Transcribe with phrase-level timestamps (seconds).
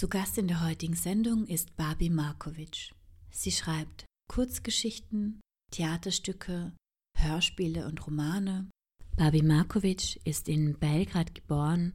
[0.00, 2.94] Zu Gast in der heutigen Sendung ist Barbie Markovic.
[3.30, 5.42] Sie schreibt Kurzgeschichten,
[5.72, 6.72] Theaterstücke,
[7.18, 8.70] Hörspiele und Romane.
[9.18, 11.92] Barbie Markovic ist in Belgrad geboren.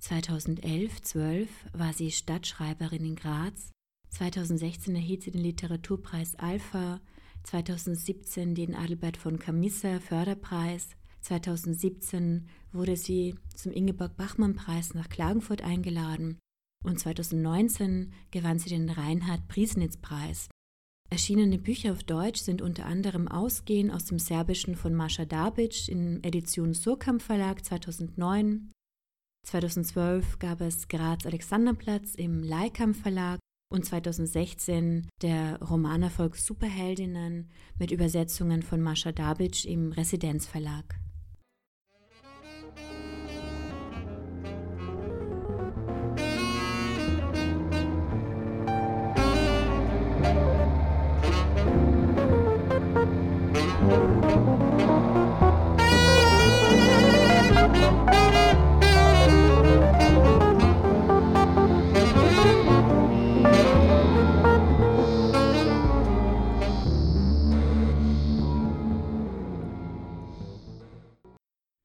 [0.00, 3.72] 2011-12 war sie Stadtschreiberin in Graz.
[4.08, 7.02] 2016 erhielt sie den Literaturpreis Alpha,
[7.42, 10.88] 2017 den Adelbert von Camissa Förderpreis.
[11.20, 16.38] 2017 wurde sie zum Ingeborg-Bachmann-Preis nach Klagenfurt eingeladen
[16.84, 20.48] und 2019 gewann sie den Reinhard Priesnitz-Preis.
[21.10, 26.22] Erschienene Bücher auf Deutsch sind unter anderem Ausgehen aus dem Serbischen von Mascha Dabic in
[26.24, 28.72] Edition Surkamp Verlag 2009.
[29.46, 33.38] 2012 gab es Graz Alexanderplatz im Leikam Verlag
[33.70, 40.96] und 2016 der Romanerfolg Superheldinnen mit Übersetzungen von Mascha Dabic im Residenzverlag.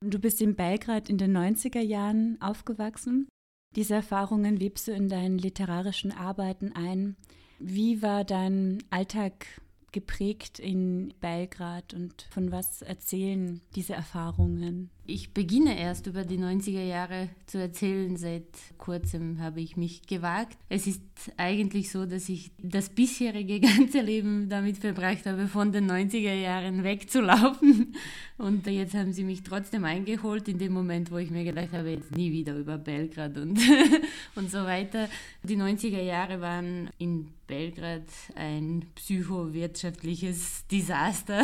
[0.10, 3.30] Du bist in Belgrad in den 90er Jahren aufgewachsen.
[3.76, 7.16] Diese Erfahrungen lebst du in deinen literarischen Arbeiten ein.
[7.60, 9.46] Wie war dein Alltag
[9.92, 14.90] geprägt in Belgrad und von was erzählen diese Erfahrungen?
[15.10, 18.16] Ich beginne erst über die 90er Jahre zu erzählen.
[18.16, 18.46] Seit
[18.78, 20.56] kurzem habe ich mich gewagt.
[20.70, 21.02] Es ist
[21.36, 26.84] eigentlich so, dass ich das bisherige ganze Leben damit verbracht habe, von den 90er Jahren
[26.84, 27.96] wegzulaufen.
[28.38, 31.90] Und jetzt haben sie mich trotzdem eingeholt in dem Moment, wo ich mir gedacht habe,
[31.90, 33.60] jetzt nie wieder über Belgrad und,
[34.36, 35.10] und so weiter.
[35.42, 38.06] Die 90er Jahre waren in Belgrad
[38.36, 41.44] ein psychowirtschaftliches Desaster.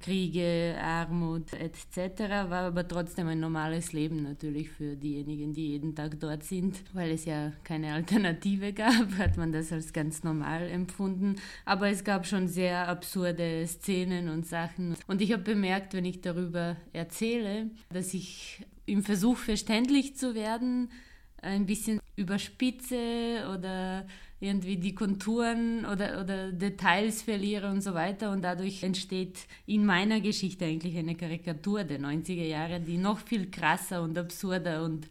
[0.00, 2.20] Kriege, Armut etc.
[2.48, 7.10] War aber trotzdem ein normales Leben natürlich für diejenigen, die jeden Tag dort sind, weil
[7.10, 11.36] es ja keine Alternative gab, hat man das als ganz normal empfunden.
[11.64, 14.96] Aber es gab schon sehr absurde Szenen und Sachen.
[15.06, 20.90] Und ich habe bemerkt, wenn ich darüber erzähle, dass ich im Versuch verständlich zu werden,
[21.42, 24.06] ein bisschen überspitze oder
[24.40, 28.30] irgendwie die Konturen oder, oder Details verliere und so weiter.
[28.30, 33.50] Und dadurch entsteht in meiner Geschichte eigentlich eine Karikatur der 90er Jahre, die noch viel
[33.50, 35.08] krasser und absurder und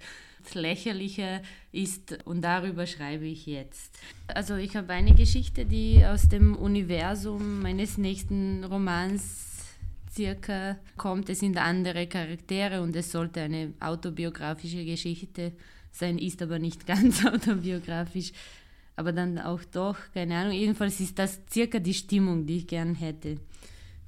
[0.53, 1.41] lächerlicher
[1.72, 4.00] ist und darüber schreibe ich jetzt.
[4.28, 9.50] Also ich habe eine Geschichte, die aus dem Universum meines nächsten Romans
[10.12, 11.29] circa kommt.
[11.29, 15.53] Es sind andere Charaktere und es sollte eine autobiografische Geschichte
[15.91, 18.31] sein, ist aber nicht ganz autobiografisch
[18.99, 20.51] aber dann auch doch, keine Ahnung.
[20.51, 23.39] Jedenfalls ist das circa die Stimmung, die ich gern hätte,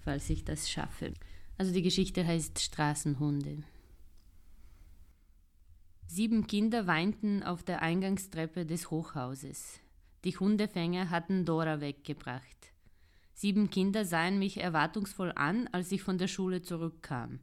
[0.03, 1.13] falls ich das schaffe.
[1.57, 3.63] Also die Geschichte heißt Straßenhunde.
[6.07, 9.79] Sieben Kinder weinten auf der Eingangstreppe des Hochhauses.
[10.25, 12.73] Die Hundefänger hatten Dora weggebracht.
[13.33, 17.39] Sieben Kinder sahen mich erwartungsvoll an, als ich von der Schule zurückkam.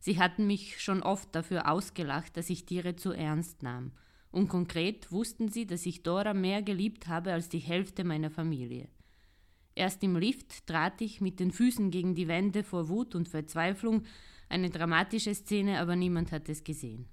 [0.00, 3.92] Sie hatten mich schon oft dafür ausgelacht, dass ich Tiere zu ernst nahm
[4.30, 8.88] und konkret wussten sie, dass ich Dora mehr geliebt habe als die Hälfte meiner Familie.
[9.74, 14.02] Erst im Lift trat ich mit den Füßen gegen die Wände vor Wut und Verzweiflung,
[14.48, 17.06] eine dramatische Szene, aber niemand hat es gesehen.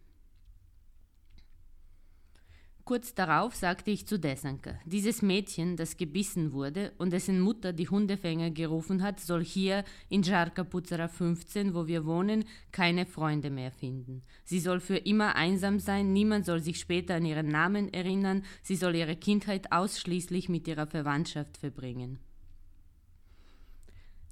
[2.87, 7.89] Kurz darauf sagte ich zu Desanka, dieses Mädchen, das gebissen wurde und dessen Mutter die
[7.89, 14.21] Hundefänger gerufen hat, soll hier in Jarkapuzara 15, wo wir wohnen, keine Freunde mehr finden.
[14.45, 18.77] Sie soll für immer einsam sein, niemand soll sich später an ihren Namen erinnern, sie
[18.77, 22.19] soll ihre Kindheit ausschließlich mit ihrer Verwandtschaft verbringen.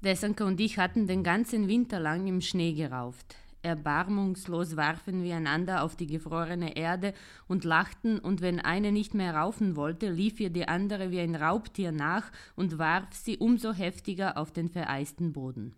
[0.02, 3.36] Desanka und ich hatten den ganzen Winter lang im Schnee gerauft.
[3.66, 7.12] Erbarmungslos warfen wir einander auf die gefrorene Erde
[7.48, 11.34] und lachten, und wenn eine nicht mehr raufen wollte, lief ihr die andere wie ein
[11.34, 15.74] Raubtier nach und warf sie umso heftiger auf den vereisten Boden.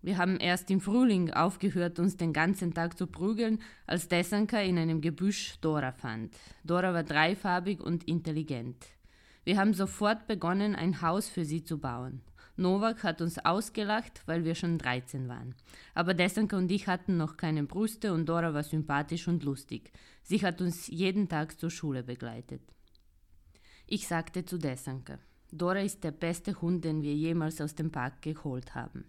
[0.00, 4.78] Wir haben erst im Frühling aufgehört, uns den ganzen Tag zu prügeln, als Desanka in
[4.78, 6.34] einem Gebüsch Dora fand.
[6.64, 8.86] Dora war dreifarbig und intelligent.
[9.44, 12.22] Wir haben sofort begonnen, ein Haus für sie zu bauen.
[12.58, 15.54] Novak hat uns ausgelacht, weil wir schon 13 waren.
[15.94, 19.92] Aber Desanka und ich hatten noch keine Brüste und Dora war sympathisch und lustig.
[20.22, 22.62] Sie hat uns jeden Tag zur Schule begleitet.
[23.86, 25.18] Ich sagte zu Desanka,
[25.52, 29.04] Dora ist der beste Hund, den wir jemals aus dem Park geholt haben.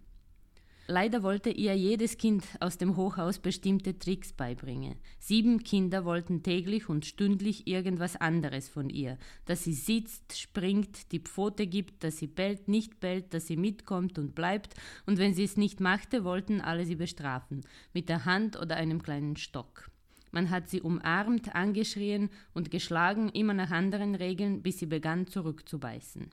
[0.91, 4.95] Leider wollte ihr jedes Kind aus dem Hochhaus bestimmte Tricks beibringen.
[5.19, 9.19] Sieben Kinder wollten täglich und stündlich irgendwas anderes von ihr.
[9.45, 14.17] Dass sie sitzt, springt, die Pfote gibt, dass sie bellt, nicht bellt, dass sie mitkommt
[14.17, 14.73] und bleibt.
[15.05, 17.61] Und wenn sie es nicht machte, wollten alle sie bestrafen.
[17.93, 19.91] Mit der Hand oder einem kleinen Stock.
[20.31, 26.31] Man hat sie umarmt, angeschrien und geschlagen, immer nach anderen Regeln, bis sie begann zurückzubeißen.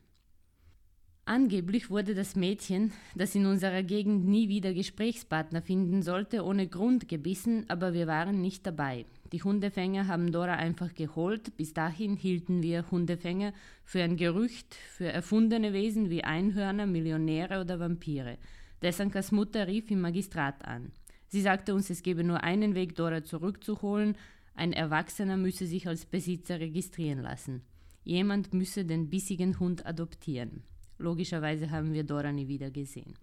[1.28, 7.08] Angeblich wurde das Mädchen, das in unserer Gegend nie wieder Gesprächspartner finden sollte, ohne Grund
[7.08, 9.06] gebissen, aber wir waren nicht dabei.
[9.32, 11.56] Die Hundefänger haben Dora einfach geholt.
[11.56, 13.52] Bis dahin hielten wir Hundefänger
[13.82, 18.38] für ein Gerücht, für erfundene Wesen wie Einhörner, Millionäre oder Vampire.
[18.80, 20.92] Desankas Mutter rief im Magistrat an.
[21.26, 24.16] Sie sagte uns, es gebe nur einen Weg, Dora zurückzuholen.
[24.54, 27.62] Ein Erwachsener müsse sich als Besitzer registrieren lassen.
[28.04, 30.62] Jemand müsse den bissigen Hund adoptieren.
[30.98, 33.14] Logischerweise haben wir Dora nie wieder gesehen.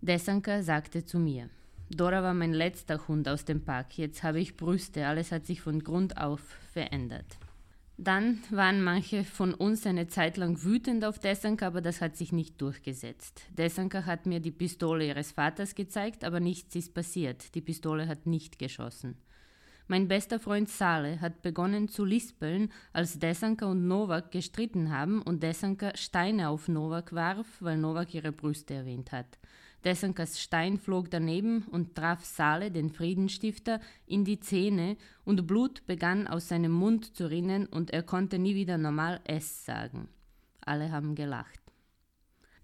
[0.00, 1.50] Desanka sagte zu mir,
[1.90, 5.60] Dora war mein letzter Hund aus dem Park, jetzt habe ich Brüste, alles hat sich
[5.60, 6.40] von Grund auf
[6.72, 7.38] verändert.
[8.00, 12.30] Dann waren manche von uns eine Zeit lang wütend auf Desanka, aber das hat sich
[12.30, 13.42] nicht durchgesetzt.
[13.56, 17.56] Desanka hat mir die Pistole ihres Vaters gezeigt, aber nichts ist passiert.
[17.56, 19.16] Die Pistole hat nicht geschossen.
[19.90, 25.42] Mein bester Freund Sale hat begonnen zu lispeln, als Desanka und Novak gestritten haben und
[25.42, 29.38] Desanka Steine auf Novak warf, weil Novak ihre Brüste erwähnt hat.
[29.86, 36.26] Desankas Stein flog daneben und traf Sale, den Friedensstifter, in die Zähne und Blut begann
[36.26, 40.10] aus seinem Mund zu rinnen und er konnte nie wieder normal S sagen.
[40.60, 41.67] Alle haben gelacht.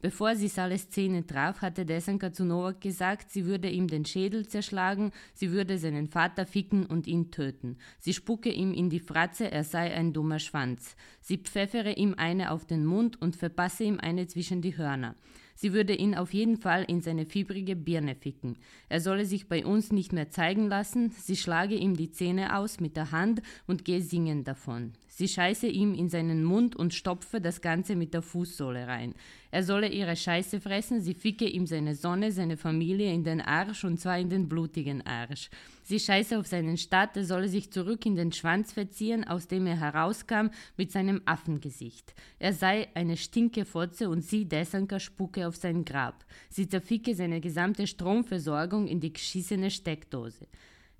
[0.04, 4.46] Bevor sie Sales Zähne traf, hatte Desanka zu Novak gesagt, sie würde ihm den Schädel
[4.46, 7.78] zerschlagen, sie würde seinen Vater ficken und ihn töten.
[8.00, 10.94] Sie spucke ihm in die Fratze, er sei ein dummer Schwanz.
[11.22, 15.14] Sie pfeffere ihm eine auf den Mund und verpasse ihm eine zwischen die Hörner.
[15.54, 18.58] Sie würde ihn auf jeden Fall in seine fiebrige Birne ficken.
[18.90, 22.78] Er solle sich bei uns nicht mehr zeigen lassen, sie schlage ihm die Zähne aus
[22.78, 24.92] mit der Hand und gehe singend davon.
[25.16, 29.14] Sie scheiße ihm in seinen Mund und stopfe das Ganze mit der Fußsohle rein.
[29.52, 33.84] Er solle ihre Scheiße fressen, sie ficke ihm seine Sonne, seine Familie in den Arsch
[33.84, 35.50] und zwar in den blutigen Arsch.
[35.84, 39.68] Sie scheiße auf seinen Staat, er solle sich zurück in den Schwanz verziehen, aus dem
[39.68, 42.12] er herauskam, mit seinem Affengesicht.
[42.40, 46.24] Er sei eine Stinkefotze und sie, Desanka, spucke auf sein Grab.
[46.50, 50.48] Sie zerficke seine gesamte Stromversorgung in die geschissene Steckdose.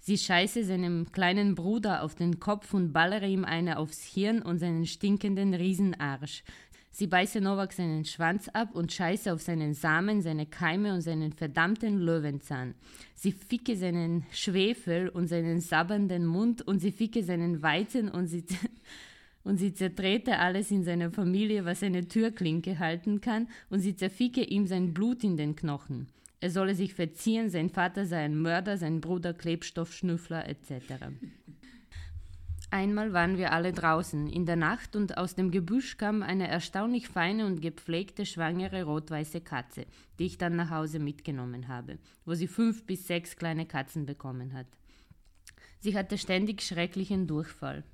[0.07, 4.59] Sie scheiße seinem kleinen Bruder auf den Kopf und ballere ihm eine aufs Hirn und
[4.59, 6.45] seinen stinkenden Riesenarsch.
[6.91, 11.33] Sie beiße Novak seinen Schwanz ab und scheiße auf seinen Samen, seine Keime und seinen
[11.33, 12.75] verdammten Löwenzahn.
[13.15, 18.45] Sie ficke seinen Schwefel und seinen sabbernden Mund und sie ficke seinen Weizen und sie,
[19.43, 24.45] und sie zertrete alles in seiner Familie, was eine Türklinke halten kann, und sie zerficke
[24.45, 26.09] ihm sein Blut in den Knochen.
[26.45, 31.07] Er solle sich verziehen, sein Vater sei ein Mörder, sein Bruder Klebstoffschnüffler etc.
[32.71, 37.09] Einmal waren wir alle draußen in der Nacht und aus dem Gebüsch kam eine erstaunlich
[37.09, 39.87] feine und gepflegte schwangere rot-weiße Katze,
[40.19, 41.97] die ich dann nach Hause mitgenommen habe,
[42.27, 44.67] wo sie fünf bis sechs kleine Katzen bekommen hat.
[45.79, 47.85] Sie hatte ständig schrecklichen Durchfall.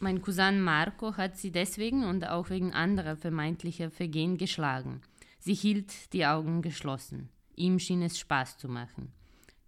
[0.00, 5.02] Mein Cousin Marco hat sie deswegen und auch wegen anderer vermeintlicher Vergehen geschlagen.
[5.40, 7.28] Sie hielt die Augen geschlossen.
[7.56, 9.12] Ihm schien es Spaß zu machen.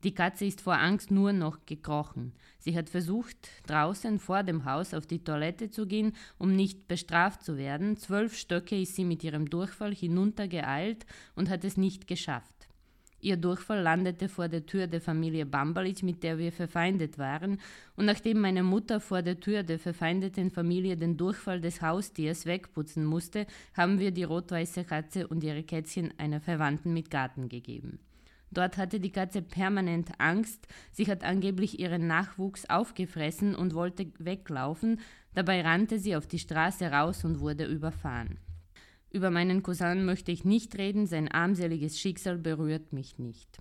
[0.05, 2.33] Die Katze ist vor Angst nur noch gekrochen.
[2.59, 7.43] Sie hat versucht, draußen vor dem Haus auf die Toilette zu gehen, um nicht bestraft
[7.43, 7.97] zu werden.
[7.97, 12.56] Zwölf Stöcke ist sie mit ihrem Durchfall hinuntergeeilt und hat es nicht geschafft.
[13.27, 17.59] Ihr Durchfall landete vor der Tür der Familie Bambalic, mit der wir verfeindet waren,
[17.97, 23.05] und nachdem meine Mutter vor der Tür der verfeindeten Familie den Durchfall des Haustiers wegputzen
[23.05, 27.99] musste, haben wir die rot-weiße Katze und ihre Kätzchen einer Verwandten mit Garten gegeben.
[28.53, 35.01] Dort hatte die Katze permanent Angst, sie hat angeblich ihren Nachwuchs aufgefressen und wollte weglaufen,
[35.35, 38.39] dabei rannte sie auf die Straße raus und wurde überfahren.
[39.11, 43.61] Über meinen Cousin möchte ich nicht reden, sein armseliges Schicksal berührt mich nicht.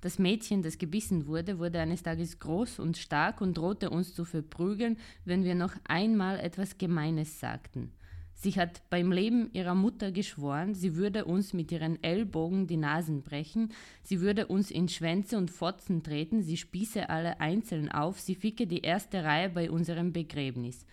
[0.00, 4.24] Das Mädchen, das gebissen wurde, wurde eines Tages groß und stark und drohte uns zu
[4.24, 7.92] verprügeln, wenn wir noch einmal etwas Gemeines sagten.
[8.38, 13.22] Sie hat beim Leben ihrer Mutter geschworen, sie würde uns mit ihren Ellbogen die Nasen
[13.22, 18.34] brechen, sie würde uns in Schwänze und Fotzen treten, sie spieße alle einzeln auf, sie
[18.34, 20.84] ficke die erste Reihe bei unserem Begräbnis.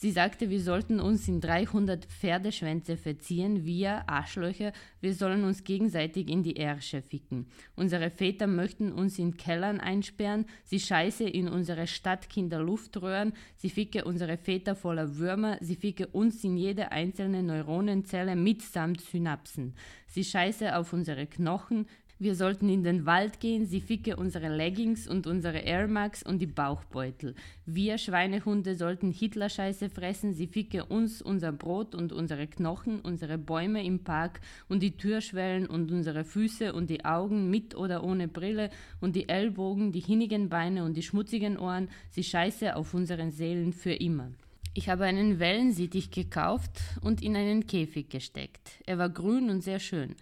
[0.00, 6.28] Sie sagte, wir sollten uns in 300 Pferdeschwänze verziehen, wir Arschlöcher, wir sollen uns gegenseitig
[6.28, 7.46] in die Ärsche ficken.
[7.74, 14.04] Unsere Väter möchten uns in Kellern einsperren, sie scheiße in unsere Stadtkinder Luftröhren, sie ficke
[14.04, 19.74] unsere Väter voller Würmer, sie ficke uns in jede einzelne Neuronenzelle mitsamt Synapsen.
[20.06, 21.88] Sie scheiße auf unsere Knochen,
[22.20, 26.40] wir sollten in den Wald gehen, sie ficke unsere Leggings und unsere Air Max und
[26.40, 27.34] die Bauchbeutel.
[27.64, 33.84] Wir Schweinehunde sollten Hitlerscheiße fressen, sie ficke uns unser Brot und unsere Knochen, unsere Bäume
[33.84, 38.70] im Park und die Türschwellen und unsere Füße und die Augen mit oder ohne Brille
[39.00, 43.72] und die Ellbogen, die hinnigen Beine und die schmutzigen Ohren, sie scheiße auf unseren Seelen
[43.72, 44.32] für immer.
[44.74, 48.70] Ich habe einen Wellensittich gekauft und in einen Käfig gesteckt.
[48.86, 50.14] Er war grün und sehr schön.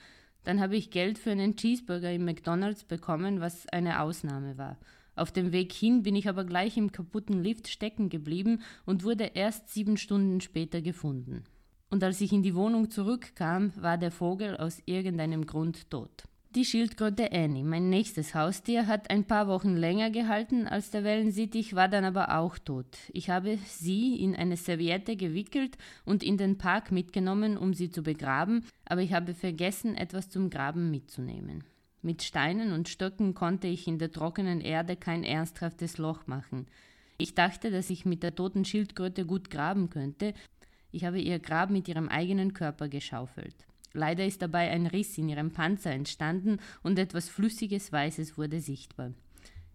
[0.46, 4.78] Dann habe ich Geld für einen Cheeseburger im McDonald's bekommen, was eine Ausnahme war.
[5.16, 9.32] Auf dem Weg hin bin ich aber gleich im kaputten Lift stecken geblieben und wurde
[9.34, 11.42] erst sieben Stunden später gefunden.
[11.90, 16.28] Und als ich in die Wohnung zurückkam, war der Vogel aus irgendeinem Grund tot.
[16.56, 21.74] Die Schildkröte Annie, mein nächstes Haustier, hat ein paar Wochen länger gehalten als der Wellensittich,
[21.74, 22.86] war dann aber auch tot.
[23.12, 28.02] Ich habe sie in eine Serviette gewickelt und in den Park mitgenommen, um sie zu
[28.02, 31.62] begraben, aber ich habe vergessen, etwas zum Graben mitzunehmen.
[32.00, 36.68] Mit Steinen und Stöcken konnte ich in der trockenen Erde kein ernsthaftes Loch machen.
[37.18, 40.32] Ich dachte, dass ich mit der toten Schildkröte gut graben könnte.
[40.90, 43.66] Ich habe ihr Grab mit ihrem eigenen Körper geschaufelt.
[43.96, 49.14] Leider ist dabei ein Riss in ihrem Panzer entstanden und etwas flüssiges Weißes wurde sichtbar.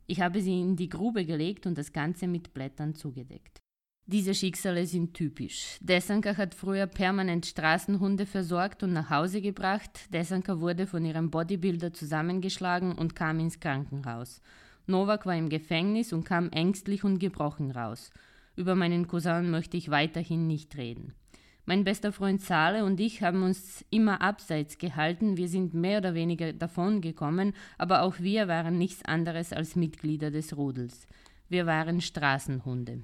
[0.05, 3.57] Ich habe sie in die Grube gelegt und das Ganze mit Blättern zugedeckt.
[4.05, 5.77] Diese Schicksale sind typisch.
[5.81, 10.13] Desanka hat früher permanent Straßenhunde versorgt und nach Hause gebracht.
[10.13, 14.39] Desanka wurde von ihrem Bodybuilder zusammengeschlagen und kam ins Krankenhaus.
[14.85, 18.11] Novak war im Gefängnis und kam ängstlich und gebrochen raus.
[18.55, 21.15] Über meinen Cousin möchte ich weiterhin nicht reden.
[21.65, 25.37] Mein bester Freund Sale und ich haben uns immer abseits gehalten.
[25.37, 30.31] Wir sind mehr oder weniger davon gekommen, aber auch wir waren nichts anderes als Mitglieder
[30.31, 31.07] des Rudels.
[31.49, 33.01] Wir waren Straßenhunde.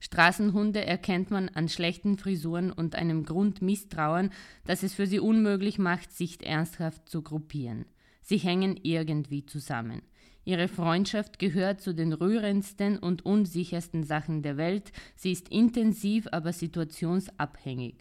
[0.00, 4.30] Straßenhunde erkennt man an schlechten Frisuren und einem Grundmisstrauen,
[4.64, 7.86] das es für sie unmöglich macht, sich ernsthaft zu gruppieren.
[8.20, 10.02] Sie hängen irgendwie zusammen.
[10.44, 14.92] Ihre Freundschaft gehört zu den rührendsten und unsichersten Sachen der Welt.
[15.16, 17.94] Sie ist intensiv, aber situationsabhängig.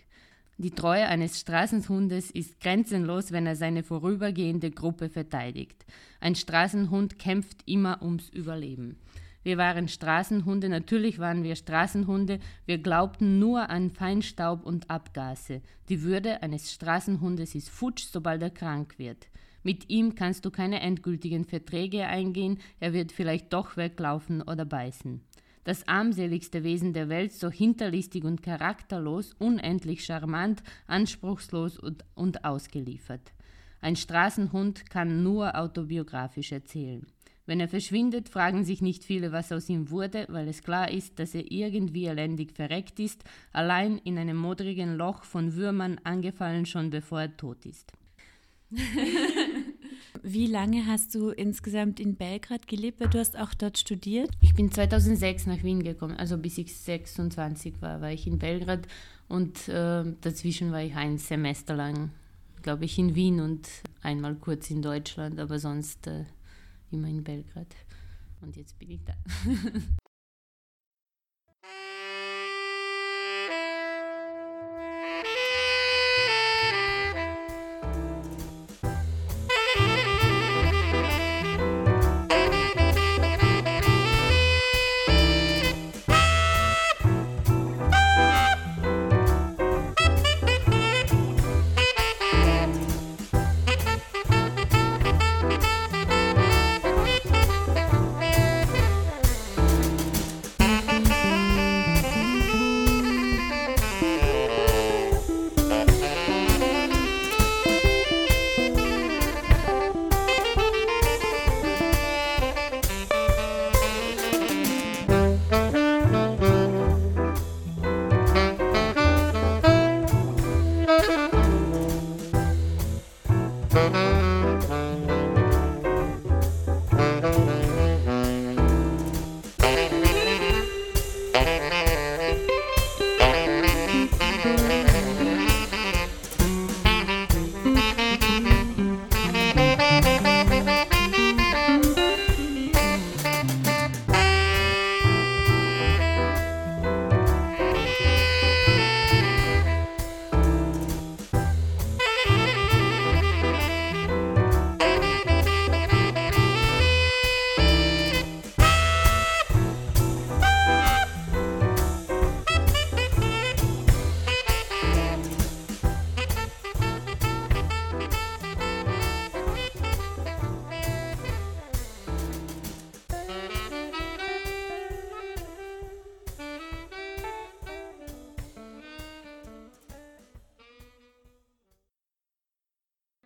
[0.58, 5.86] Die Treue eines Straßenhundes ist grenzenlos, wenn er seine vorübergehende Gruppe verteidigt.
[6.20, 8.98] Ein Straßenhund kämpft immer ums Überleben.
[9.44, 15.62] Wir waren Straßenhunde, natürlich waren wir Straßenhunde, wir glaubten nur an Feinstaub und Abgase.
[15.90, 19.28] Die Würde eines Straßenhundes ist futsch, sobald er krank wird.
[19.63, 25.22] Mit ihm kannst du keine endgültigen Verträge eingehen, er wird vielleicht doch weglaufen oder beißen.
[25.63, 33.32] Das armseligste Wesen der Welt, so hinterlistig und charakterlos, unendlich charmant, anspruchslos und, und ausgeliefert.
[33.79, 37.05] Ein Straßenhund kann nur autobiografisch erzählen.
[37.46, 41.20] Wenn er verschwindet, fragen sich nicht viele, was aus ihm wurde, weil es klar ist,
[41.20, 46.89] dass er irgendwie elendig verreckt ist, allein in einem modrigen Loch von Würmern angefallen schon
[46.89, 47.91] bevor er tot ist.
[50.25, 53.01] Wie lange hast du insgesamt in Belgrad gelebt?
[53.01, 54.30] Weil du hast auch dort studiert.
[54.39, 58.88] Ich bin 2006 nach Wien gekommen, also bis ich 26 war, war ich in Belgrad
[59.27, 62.12] und äh, dazwischen war ich ein Semester lang,
[62.62, 63.68] glaube ich, in Wien und
[64.01, 66.24] einmal kurz in Deutschland, aber sonst äh,
[66.89, 67.75] immer in Belgrad.
[68.39, 69.13] Und jetzt bin ich da.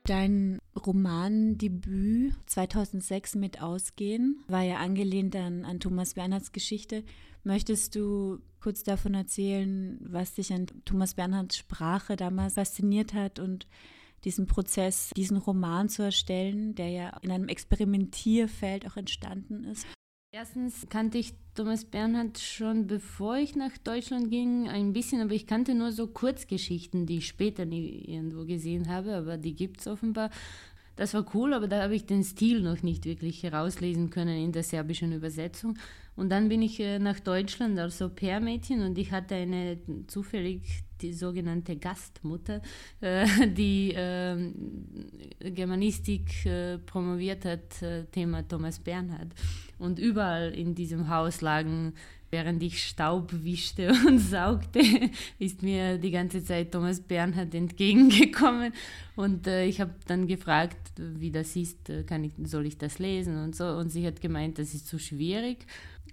[0.08, 7.04] Dein Romandebüt 2006 mit Ausgehen war ja angelehnt an, an Thomas Bernhards Geschichte.
[7.44, 13.68] Möchtest du kurz davon erzählen, was dich an Thomas Bernhards Sprache damals fasziniert hat und
[14.24, 19.86] diesen Prozess, diesen Roman zu erstellen, der ja in einem Experimentierfeld auch entstanden ist?
[20.40, 25.48] Erstens kannte ich Thomas Bernhard schon bevor ich nach Deutschland ging, ein bisschen, aber ich
[25.48, 29.88] kannte nur so Kurzgeschichten, die ich später nie irgendwo gesehen habe, aber die gibt es
[29.88, 30.30] offenbar.
[30.98, 34.52] Das war cool, aber da habe ich den Stil noch nicht wirklich herauslesen können in
[34.52, 35.78] der serbischen Übersetzung.
[36.16, 39.78] Und dann bin ich äh, nach Deutschland als Au-pair-Mädchen und ich hatte eine
[40.08, 42.62] zufällig die sogenannte Gastmutter,
[43.02, 44.52] äh, die äh,
[45.52, 49.34] Germanistik äh, promoviert hat, Thema Thomas Bernhard.
[49.78, 51.94] Und überall in diesem Haus lagen
[52.30, 54.82] Während ich Staub wischte und saugte,
[55.40, 58.74] ist mir die ganze Zeit Thomas Bernhard entgegengekommen.
[59.16, 63.00] Und äh, ich habe dann gefragt, wie das ist, äh, kann ich, soll ich das
[63.00, 63.66] lesen und so.
[63.66, 65.66] Und sie hat gemeint, das ist zu schwierig.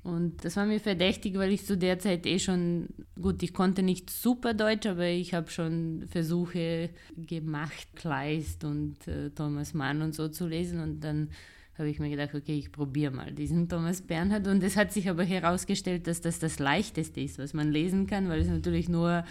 [0.04, 2.88] Und das war mir verdächtig, weil ich zu der Zeit eh schon,
[3.20, 9.30] gut, ich konnte nicht super Deutsch, aber ich habe schon Versuche gemacht, Kleist und äh,
[9.30, 10.80] Thomas Mann und so zu lesen.
[10.80, 11.30] Und dann
[11.78, 14.46] habe ich mir gedacht, okay, ich probiere mal diesen Thomas Bernhard.
[14.46, 18.28] Und es hat sich aber herausgestellt, dass das das Leichteste ist, was man lesen kann,
[18.28, 19.24] weil es natürlich nur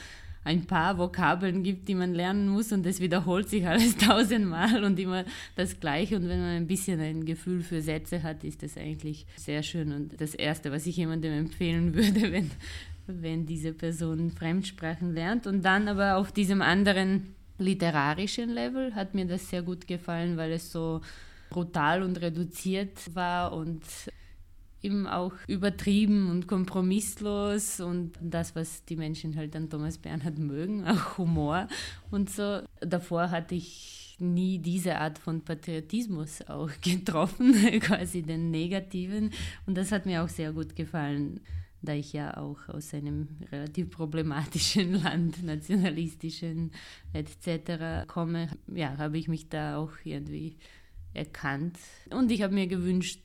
[0.43, 5.00] ein paar Vokabeln gibt, die man lernen muss und es wiederholt sich alles tausendmal und
[5.00, 5.23] immer
[5.55, 6.17] das Gleiche.
[6.17, 9.91] Und wenn man ein bisschen ein Gefühl für Sätze hat, ist das eigentlich sehr schön
[9.93, 12.51] und das Erste, was ich jemandem empfehlen würde, wenn,
[13.07, 15.47] wenn diese Person Fremdsprachen lernt.
[15.47, 20.51] Und dann aber auf diesem anderen literarischen Level hat mir das sehr gut gefallen, weil
[20.51, 21.01] es so
[21.53, 23.82] brutal und reduziert war und
[24.82, 30.86] eben auch übertrieben und kompromisslos und das, was die Menschen halt an Thomas Bernhard mögen,
[30.88, 31.69] auch Humor
[32.12, 32.60] und so.
[32.82, 39.32] Davor hatte ich nie diese Art von Patriotismus auch getroffen, quasi den negativen
[39.65, 41.39] und das hat mir auch sehr gut gefallen
[41.84, 46.71] da ich ja auch aus einem relativ problematischen Land, nationalistischen
[47.12, 48.08] etc.
[48.08, 50.56] komme, ja, habe ich mich da auch irgendwie
[51.13, 51.78] erkannt.
[52.10, 53.21] Und ich habe mir gewünscht,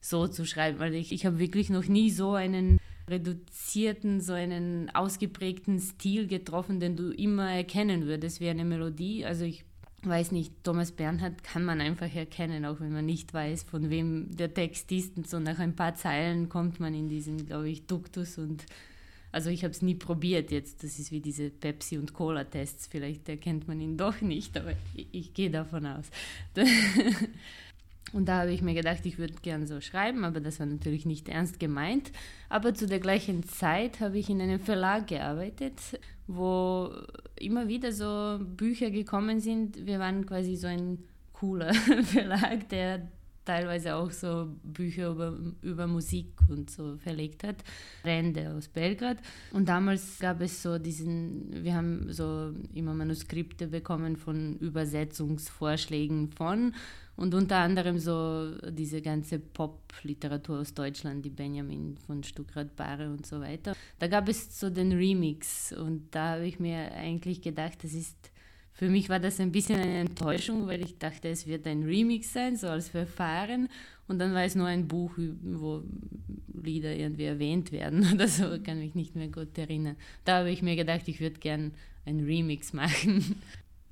[0.00, 4.90] so zu schreiben, weil ich, ich habe wirklich noch nie so einen reduzierten, so einen
[4.94, 9.24] ausgeprägten Stil getroffen, den du immer erkennen würdest wie eine Melodie.
[9.24, 9.64] Also ich
[10.02, 14.36] weiß nicht, Thomas Bernhard kann man einfach erkennen, auch wenn man nicht weiß, von wem
[14.36, 15.16] der Text ist.
[15.16, 18.66] Und so nach ein paar Zeilen kommt man in diesen, glaube ich, Duktus und
[19.34, 20.84] also ich habe es nie probiert jetzt.
[20.84, 22.86] Das ist wie diese Pepsi- und Cola-Tests.
[22.86, 26.06] Vielleicht erkennt man ihn doch nicht, aber ich, ich gehe davon aus.
[28.12, 31.04] Und da habe ich mir gedacht, ich würde gern so schreiben, aber das war natürlich
[31.04, 32.12] nicht ernst gemeint.
[32.48, 35.80] Aber zu der gleichen Zeit habe ich in einem Verlag gearbeitet,
[36.28, 36.92] wo
[37.34, 39.84] immer wieder so Bücher gekommen sind.
[39.84, 40.98] Wir waren quasi so ein
[41.32, 43.08] cooler Verlag, der
[43.44, 47.56] teilweise auch so Bücher über, über Musik und so verlegt hat.
[48.04, 49.18] Rende aus Belgrad.
[49.52, 56.74] Und damals gab es so diesen, wir haben so immer Manuskripte bekommen von Übersetzungsvorschlägen von
[57.16, 63.40] und unter anderem so diese ganze Pop-Literatur aus Deutschland, die Benjamin von Stuckrad-Barre und so
[63.40, 63.74] weiter.
[63.98, 68.32] Da gab es so den Remix und da habe ich mir eigentlich gedacht, das ist
[68.74, 72.32] für mich war das ein bisschen eine Enttäuschung, weil ich dachte, es wird ein Remix
[72.32, 73.68] sein, so als Verfahren.
[74.08, 75.82] Und dann war es nur ein Buch, wo
[76.60, 79.96] Lieder irgendwie erwähnt werden oder so, kann mich nicht mehr gut erinnern.
[80.24, 81.72] Da habe ich mir gedacht, ich würde gern
[82.04, 83.36] ein Remix machen.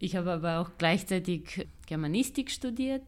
[0.04, 3.04] Ich habe aber auch gleichzeitig Germanistik studiert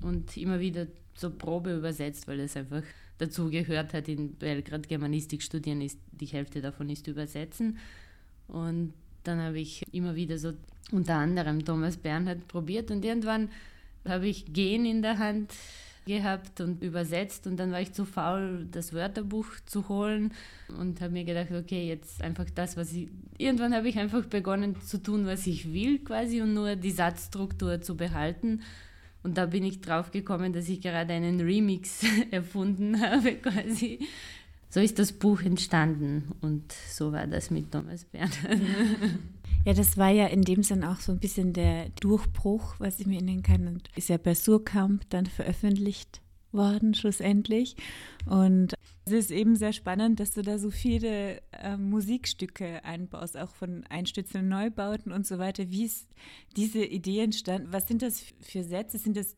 [0.00, 2.82] und immer wieder so Probe übersetzt, weil es einfach
[3.18, 7.76] dazu gehört hat, in Belgrad Germanistik studieren ist, die Hälfte davon ist übersetzen.
[8.46, 8.94] Und
[9.28, 10.52] dann habe ich immer wieder so
[10.90, 13.50] unter anderem Thomas Bernhard probiert und irgendwann
[14.06, 15.52] habe ich Gehen in der Hand
[16.06, 20.32] gehabt und übersetzt und dann war ich zu faul, das Wörterbuch zu holen
[20.76, 23.08] und habe mir gedacht, okay, jetzt einfach das, was ich.
[23.36, 27.82] Irgendwann habe ich einfach begonnen zu tun, was ich will quasi und nur die Satzstruktur
[27.82, 28.62] zu behalten.
[29.22, 34.00] Und da bin ich drauf gekommen, dass ich gerade einen Remix erfunden habe quasi.
[34.70, 38.60] So ist das Buch entstanden und so war das mit Thomas Bernhard.
[39.64, 43.06] Ja, das war ja in dem Sinn auch so ein bisschen der Durchbruch, was ich
[43.06, 43.66] mir erinnern kann.
[43.66, 47.76] Und ist ja bei Surkamp dann veröffentlicht worden, schlussendlich.
[48.24, 53.54] Und es ist eben sehr spannend, dass du da so viele äh, Musikstücke einbaust, auch
[53.54, 55.70] von Einstützen Neubauten und so weiter.
[55.70, 56.08] Wie ist
[56.56, 57.68] diese Idee entstanden?
[57.70, 58.98] Was sind das für Sätze?
[58.98, 59.36] Sind das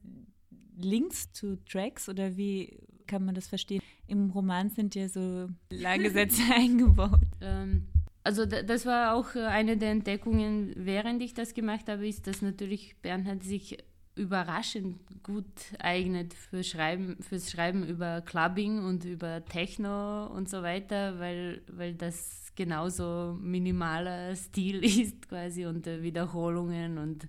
[0.77, 2.79] Links zu Tracks oder wie
[3.11, 3.83] kann man das verstehen?
[4.07, 7.20] Im Roman sind ja so lange Sätze eingebaut.
[7.40, 7.88] Ähm,
[8.23, 12.94] also das war auch eine der Entdeckungen, während ich das gemacht habe, ist, dass natürlich
[13.03, 13.79] Bernhard sich
[14.14, 15.46] überraschend gut
[15.79, 21.94] eignet für Schreiben, fürs Schreiben über Clubbing und über Techno und so weiter, weil, weil
[21.94, 27.27] das genauso minimaler Stil ist quasi und Wiederholungen und,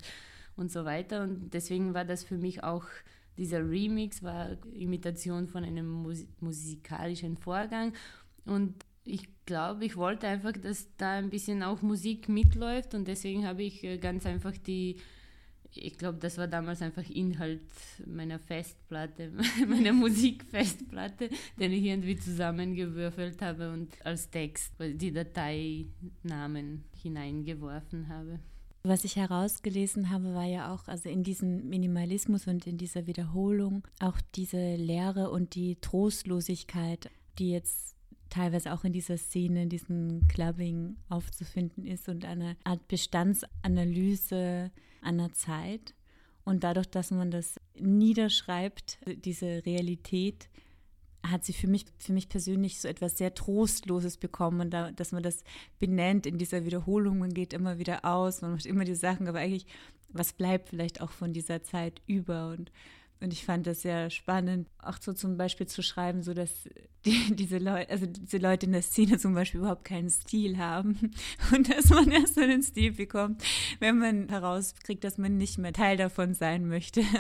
[0.58, 1.24] und so weiter.
[1.24, 2.86] Und deswegen war das für mich auch,
[3.38, 7.94] dieser Remix war Imitation von einem Mus musikalischen Vorgang
[8.46, 13.48] und ich glaube, ich wollte einfach, dass da ein bisschen auch Musik mitläuft und deswegen
[13.48, 14.98] habe ich äh, ganz einfach die
[15.74, 17.62] ich glaube, das war damals einfach Inhalt
[18.06, 19.32] meiner Festplatte,
[19.68, 28.40] meiner Musikfestplatte, den ich irgendwie zusammengewürfelt habe und als Text die Dateinamen hineingeworfen habe.
[28.84, 33.88] Was ich herausgelesen habe, war ja auch, also in diesem Minimalismus und in dieser Wiederholung,
[34.00, 37.96] auch diese Leere und die Trostlosigkeit, die jetzt
[38.32, 45.32] teilweise auch in dieser Szene, in diesem Clubbing aufzufinden ist und eine Art Bestandsanalyse einer
[45.34, 45.94] Zeit.
[46.44, 50.50] Und dadurch, dass man das niederschreibt, diese Realität,
[51.26, 55.24] hat sie für mich, für mich persönlich so etwas sehr Trostloses bekommen, da, dass man
[55.24, 55.44] das
[55.80, 59.40] benennt in dieser Wiederholung, man geht immer wieder aus, man macht immer die Sachen, aber
[59.40, 59.68] eigentlich,
[60.10, 62.72] was bleibt vielleicht auch von dieser Zeit über und
[63.22, 66.68] und ich fand das sehr spannend, auch so zum Beispiel zu schreiben, so dass
[67.06, 71.12] die, diese Leute, also diese Leute in der Szene zum Beispiel überhaupt keinen Stil haben
[71.56, 73.44] und dass man erst so den Stil bekommt,
[73.80, 77.04] wenn man herauskriegt, dass man nicht mehr Teil davon sein möchte.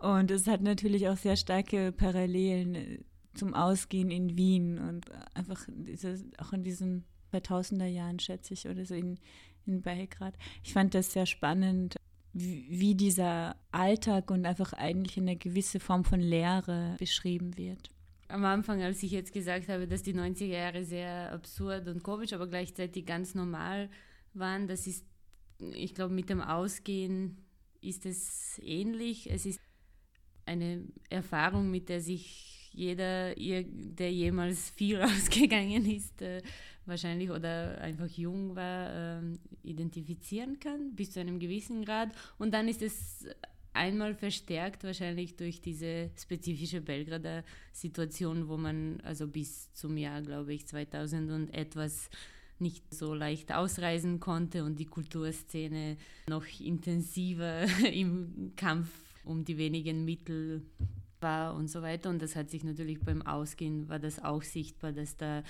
[0.00, 2.98] und es hat natürlich auch sehr starke Parallelen äh,
[3.34, 8.84] zum Ausgehen in Wien und einfach diese, auch in diesen 2000er Jahren, schätze ich, oder
[8.84, 9.18] so in,
[9.66, 10.34] in Belgrad.
[10.64, 11.96] Ich fand das sehr spannend,
[12.32, 17.90] wie dieser Alltag und einfach eigentlich eine gewisse Form von Leere beschrieben wird.
[18.28, 22.32] Am Anfang, als ich jetzt gesagt habe, dass die 90er Jahre sehr absurd und komisch,
[22.32, 23.90] aber gleichzeitig ganz normal
[24.32, 25.04] waren, das ist,
[25.58, 27.44] ich glaube, mit dem Ausgehen
[27.80, 29.28] ist es ähnlich.
[29.30, 29.60] Es ist
[30.46, 36.42] eine Erfahrung, mit der sich jeder, der jemals viel ausgegangen ist, äh,
[36.86, 39.22] wahrscheinlich oder einfach jung war, äh,
[39.62, 42.10] identifizieren kann, bis zu einem gewissen Grad.
[42.38, 43.26] Und dann ist es
[43.72, 50.54] einmal verstärkt wahrscheinlich durch diese spezifische Belgrader Situation, wo man also bis zum Jahr, glaube
[50.54, 52.10] ich, 2000 und etwas
[52.58, 55.96] nicht so leicht ausreisen konnte und die Kulturszene
[56.28, 58.90] noch intensiver im Kampf
[59.24, 60.62] um die wenigen Mittel
[61.20, 62.10] war und so weiter.
[62.10, 65.42] Und das hat sich natürlich beim Ausgehen, war das auch sichtbar, dass da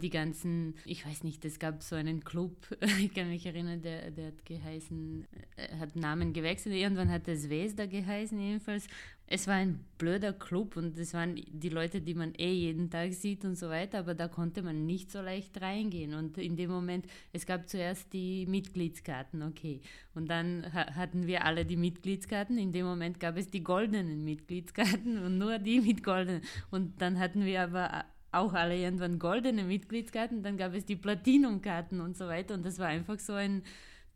[0.00, 2.54] die ganzen, ich weiß nicht, es gab so einen Club,
[3.00, 7.48] ich kann mich erinnern, der, der hat geheißen, äh, hat Namen gewechselt, irgendwann hat es
[7.48, 8.86] Vesda geheißen jedenfalls.
[9.28, 13.12] Es war ein blöder Club und es waren die Leute, die man eh jeden Tag
[13.12, 16.14] sieht und so weiter, aber da konnte man nicht so leicht reingehen.
[16.14, 19.80] Und in dem Moment, es gab zuerst die Mitgliedskarten, okay.
[20.14, 22.56] Und dann ha hatten wir alle die Mitgliedskarten.
[22.56, 26.42] In dem Moment gab es die goldenen Mitgliedskarten und nur die mit goldenen.
[26.70, 32.00] Und dann hatten wir aber auch alle irgendwann goldene Mitgliedskarten, dann gab es die Platinumkarten
[32.00, 32.54] und so weiter.
[32.54, 33.62] Und das war einfach so ein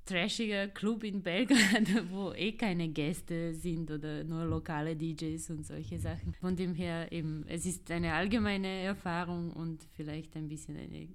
[0.07, 5.99] trashiger Club in Belgrad, wo eh keine Gäste sind oder nur lokale DJs und solche
[5.99, 6.35] Sachen.
[6.41, 11.09] Von dem her eben, es ist eine allgemeine Erfahrung und vielleicht ein bisschen eine,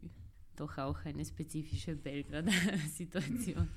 [0.55, 2.51] doch auch eine spezifische Belgrader
[2.89, 3.67] Situation.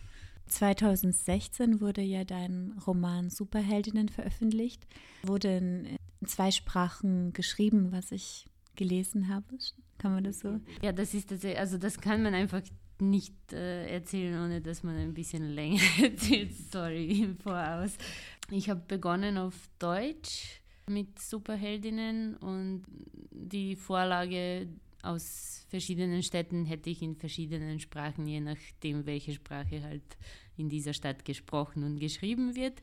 [0.46, 4.86] 2016 wurde ja dein Roman Superheldinnen veröffentlicht,
[5.22, 9.58] wurde in zwei Sprachen geschrieben, was ich gelesen habe.
[9.98, 10.60] Kann man das so?
[10.80, 12.62] Ja, das ist das, also das kann man einfach
[13.00, 16.54] nicht äh, erzählen, ohne dass man ein bisschen länger erzählt.
[16.54, 17.96] Sorry im Voraus.
[18.50, 22.84] Ich habe begonnen auf Deutsch mit Superheldinnen und
[23.30, 24.68] die Vorlage
[25.02, 30.16] aus verschiedenen Städten hätte ich in verschiedenen Sprachen, je nachdem, welche Sprache halt
[30.56, 32.80] in dieser Stadt gesprochen und geschrieben wird.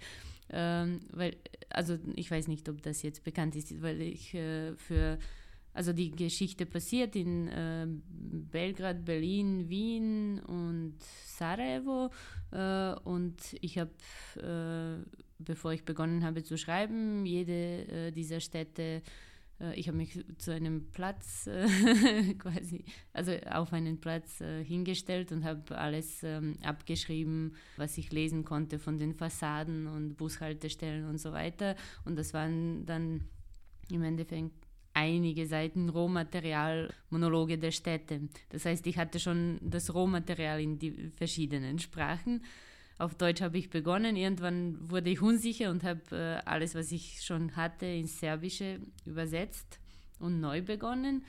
[0.49, 1.35] Ähm, weil,
[1.69, 5.17] also ich weiß nicht, ob das jetzt bekannt ist, weil ich äh, für
[5.75, 12.11] also die Geschichte passiert in äh, Belgrad, Berlin, Wien und Sarajevo.
[12.51, 13.91] Äh, und ich habe,
[14.37, 15.05] äh,
[15.37, 19.01] bevor ich begonnen habe zu schreiben, jede äh, dieser Städte,
[19.59, 21.67] äh, ich habe mich zu einem Platz äh,
[22.39, 28.79] quasi, also auf einen Platz hingestellt und habe alles ähm, abgeschrieben, was ich lesen konnte
[28.79, 31.75] von den Fassaden und Bushaltestellen und so weiter.
[32.05, 33.25] Und das waren dann
[33.91, 34.64] im Endeffekt
[34.95, 38.21] einige Seiten Rohmaterial, Monologe der Städte.
[38.49, 42.43] Das heißt, ich hatte schon das Rohmaterial in die verschiedenen Sprachen.
[42.97, 44.15] Auf Deutsch habe ich begonnen.
[44.15, 49.79] Irgendwann wurde ich unsicher und habe äh, alles, was ich schon hatte, ins Serbische übersetzt
[50.19, 51.25] und neu begonnen.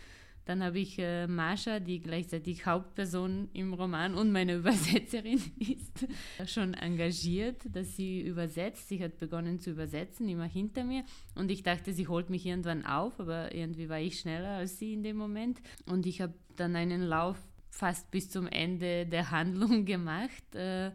[0.46, 6.06] Dann habe ich äh, Mascha, die gleichzeitig Hauptperson im Roman und meine Übersetzerin ist,
[6.46, 8.88] schon engagiert, dass sie übersetzt.
[8.88, 11.04] Sie hat begonnen zu übersetzen, immer hinter mir.
[11.34, 14.94] Und ich dachte, sie holt mich irgendwann auf, aber irgendwie war ich schneller als sie
[14.94, 15.60] in dem Moment.
[15.84, 17.36] Und ich habe dann einen Lauf
[17.68, 20.54] fast bis zum Ende der Handlung gemacht.
[20.54, 20.92] Äh,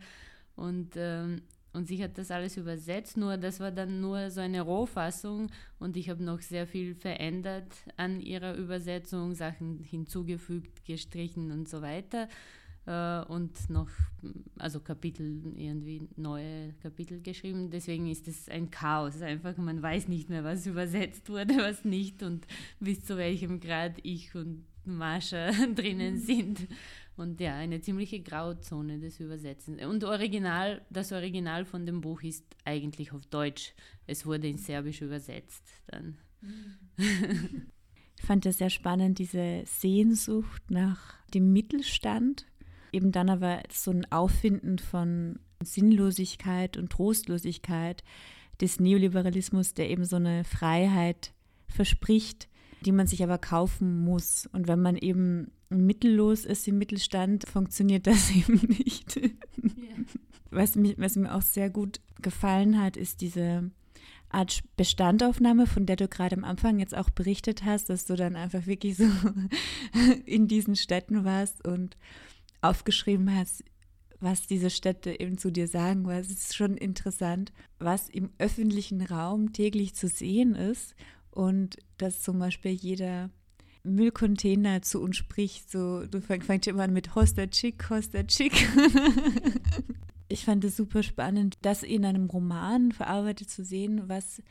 [0.56, 1.42] und ähm,
[1.74, 5.96] und sie hat das alles übersetzt, nur das war dann nur so eine Rohfassung und
[5.98, 12.28] ich habe noch sehr viel verändert an ihrer Übersetzung, Sachen hinzugefügt, gestrichen und so weiter.
[12.86, 13.90] Äh, und noch,
[14.58, 17.70] also Kapitel, irgendwie neue Kapitel geschrieben.
[17.70, 19.22] Deswegen ist es ein Chaos.
[19.22, 22.46] Einfach, man weiß nicht mehr, was übersetzt wurde, was nicht und
[22.80, 26.68] bis zu welchem Grad ich und Mascha drinnen sind.
[27.18, 29.84] Und ja, eine ziemliche Grauzone des Übersetzens.
[29.84, 33.74] Und Original, das Original von dem Buch ist eigentlich auf Deutsch.
[34.08, 36.18] Es wurde in Serbisch übersetzt dann.
[38.18, 42.46] Ich fand das sehr spannend, diese Sehnsucht nach dem Mittelstand.
[42.92, 48.04] Eben dann aber so ein Auffinden von Sinnlosigkeit und Trostlosigkeit
[48.60, 51.34] des Neoliberalismus, der eben so eine Freiheit
[51.68, 52.48] verspricht,
[52.86, 54.48] die man sich aber kaufen muss.
[54.52, 59.18] Und wenn man eben mittellos ist im Mittelstand, funktioniert das eben nicht.
[59.18, 60.06] Yeah.
[60.50, 63.72] Was, mich, was mir auch sehr gut gefallen hat, ist diese
[64.30, 68.36] Art Bestandaufnahme, von der du gerade am Anfang jetzt auch berichtet hast, dass du dann
[68.36, 69.06] einfach wirklich so
[70.26, 71.98] in diesen Städten warst und
[72.62, 73.64] aufgeschrieben hast,
[74.20, 79.02] was diese Städte eben zu dir sagen, weil es ist schon interessant, was im öffentlichen
[79.02, 80.96] Raum täglich zu sehen ist
[81.32, 83.32] und dass zum Beispiel jeder
[83.84, 85.72] Müllcontainer zu uns spricht.
[85.72, 88.54] So, du fängst immer an mit Hoster Chick, Hoster Chick.
[90.30, 94.42] ich fand es super spannend, das in einem Roman verarbeitet zu sehen, was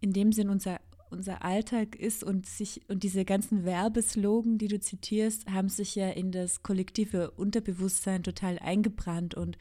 [0.00, 4.80] in dem Sinn unser unser Alltag ist und sich und diese ganzen Werbeslogan, die du
[4.80, 9.58] zitierst, haben sich ja in das kollektive Unterbewusstsein total eingebrannt und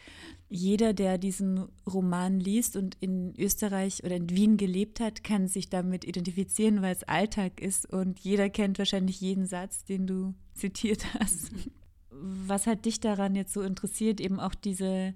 [0.50, 5.70] jeder, der diesen Roman liest und in Österreich oder in Wien gelebt hat, kann sich
[5.70, 11.06] damit identifizieren, weil es Alltag ist und jeder kennt wahrscheinlich jeden Satz, den du zitiert
[11.20, 11.52] hast.
[12.10, 15.14] Was hat dich daran jetzt so interessiert, eben auch diese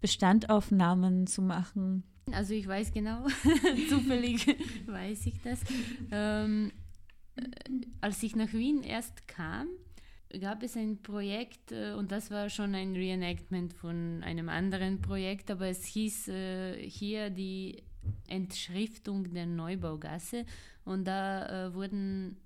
[0.00, 2.02] Bestandaufnahmen zu machen?
[2.30, 3.26] Also ich weiß genau,
[3.88, 4.46] zufällig
[4.86, 5.60] weiß ich das.
[6.10, 6.70] Ähm,
[7.36, 7.42] äh,
[8.00, 9.68] als ich nach Wien erst kam,
[10.40, 15.50] gab es ein Projekt äh, und das war schon ein Reenactment von einem anderen Projekt,
[15.50, 17.82] aber es hieß äh, hier die
[18.28, 20.46] Entschriftung der Neubaugasse
[20.84, 22.36] und da äh, wurden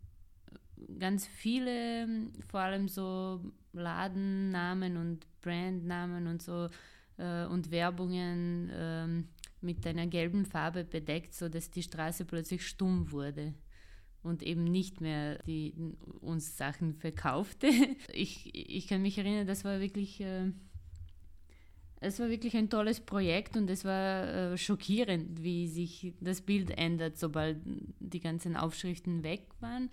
[0.99, 2.09] ganz viele,
[2.49, 3.41] vor allem so
[3.73, 6.69] Ladennamen und Brandnamen und so
[7.19, 9.29] äh, und Werbungen ähm,
[9.61, 13.55] mit einer gelben Farbe bedeckt, sodass die Straße plötzlich stumm wurde
[14.27, 15.73] und eben nicht mehr die
[16.21, 17.69] uns Sachen verkaufte.
[18.12, 20.53] Ich, ich kann mich erinnern, das war wirklich, äh,
[22.01, 26.71] es war wirklich ein tolles Projekt und es war äh, schockierend, wie sich das Bild
[26.77, 27.59] ändert, sobald
[28.01, 29.90] die ganzen Aufschriften weg waren.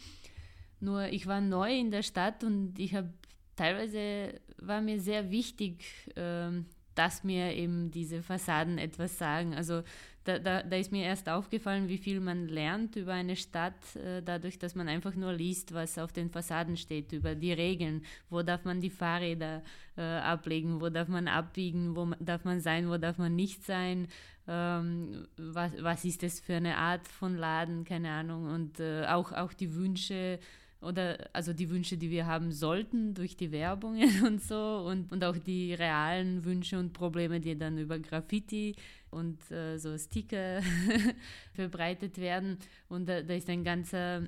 [0.80, 3.14] Nur ich war neu in der Stadt und ich habe
[3.56, 6.52] teilweise war mir sehr wichtig, äh,
[6.96, 9.54] dass mir eben diese Fassaden etwas sagen.
[9.54, 9.84] Also
[10.24, 14.22] da, da, da, ist mir erst aufgefallen, wie viel man lernt über eine Stadt, äh,
[14.22, 18.04] dadurch, dass man einfach nur liest, was auf den Fassaden steht, über die Regeln.
[18.30, 19.64] Wo darf man die Fahrräder
[19.98, 24.08] äh, ablegen, wo darf man abbiegen, wo darf man sein, wo darf man nicht sein.
[24.48, 28.48] Ähm, was, was ist das für eine Art von Laden, keine Ahnung.
[28.48, 30.40] Und äh, auch, auch die Wünsche
[30.84, 35.24] oder also die Wünsche, die wir haben sollten durch die Werbungen und so und, und
[35.24, 38.76] auch die realen Wünsche und Probleme, die dann über Graffiti
[39.10, 40.62] und äh, so Sticker
[41.54, 42.58] verbreitet werden.
[42.90, 44.24] Und da, da ist ein ganzer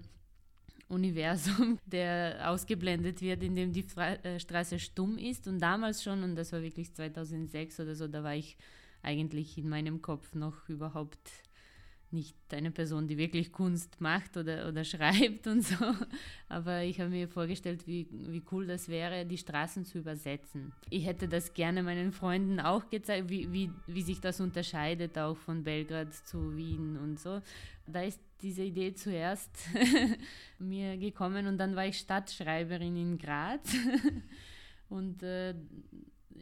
[0.88, 5.48] Universum, der ausgeblendet wird, indem die Fra äh, Straße stumm ist.
[5.48, 8.58] Und damals schon, und das war wirklich 2006 oder so, da war ich
[9.02, 11.20] eigentlich in meinem Kopf noch überhaupt
[12.12, 15.76] nicht eine Person, die wirklich Kunst macht oder, oder schreibt und so.
[16.48, 20.74] Aber ich habe mir vorgestellt, wie, wie cool das wäre, die Straßen zu übersetzen.
[20.90, 25.38] Ich hätte das gerne meinen Freunden auch gezeigt, wie, wie, wie sich das unterscheidet, auch
[25.38, 27.42] von Belgrad zu Wien und so.
[27.88, 29.52] Da ist diese Idee zuerst
[30.60, 33.76] mir gekommen und dann war ich Stadtschreiberin in Graz.
[34.88, 35.56] Und äh,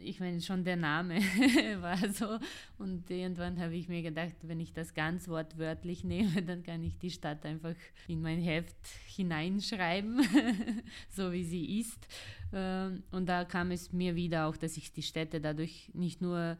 [0.02, 1.16] ich meine, schon der Name
[1.80, 2.38] war so.
[2.78, 6.98] Und irgendwann habe ich mir gedacht, wenn ich das ganz wortwörtlich nehme, dann kann ich
[6.98, 7.74] die Stadt einfach
[8.08, 8.76] in mein Heft
[9.06, 10.22] hineinschreiben,
[11.10, 12.06] so wie sie ist.
[12.52, 16.56] Ähm, und da kam es mir wieder auch, dass ich die Städte dadurch nicht nur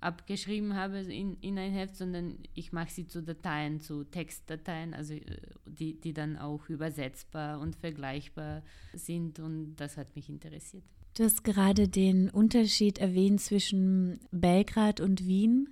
[0.00, 5.14] abgeschrieben habe in, in ein Heft, sondern ich mache sie zu Dateien, zu Textdateien, also
[5.14, 5.22] äh,
[5.64, 8.62] die, die dann auch übersetzbar und vergleichbar
[8.94, 10.84] sind und das hat mich interessiert.
[11.14, 15.68] Du hast gerade den Unterschied erwähnt zwischen Belgrad und Wien.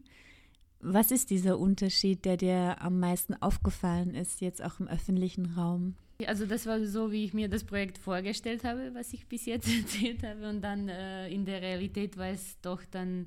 [0.81, 5.95] Was ist dieser Unterschied, der dir am meisten aufgefallen ist, jetzt auch im öffentlichen Raum?
[6.27, 9.69] Also das war so, wie ich mir das Projekt vorgestellt habe, was ich bis jetzt
[9.79, 10.49] erzählt habe.
[10.49, 13.27] Und dann äh, in der Realität war es doch dann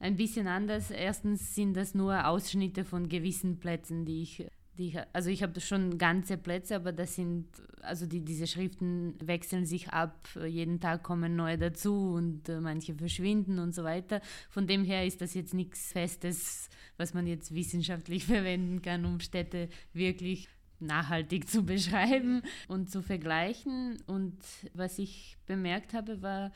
[0.00, 0.90] ein bisschen anders.
[0.90, 4.44] Erstens sind das nur Ausschnitte von gewissen Plätzen, die ich,
[4.78, 7.46] die also ich habe schon ganze Plätze, aber das sind,
[7.82, 12.94] also die, diese Schriften wechseln sich ab, jeden Tag kommen neue dazu und äh, manche
[12.94, 14.20] verschwinden und so weiter.
[14.48, 19.20] Von dem her ist das jetzt nichts Festes, was man jetzt wissenschaftlich verwenden kann, um
[19.20, 20.48] Städte wirklich
[20.82, 24.02] nachhaltig zu beschreiben und zu vergleichen.
[24.06, 24.38] Und
[24.74, 26.52] was ich bemerkt habe, war,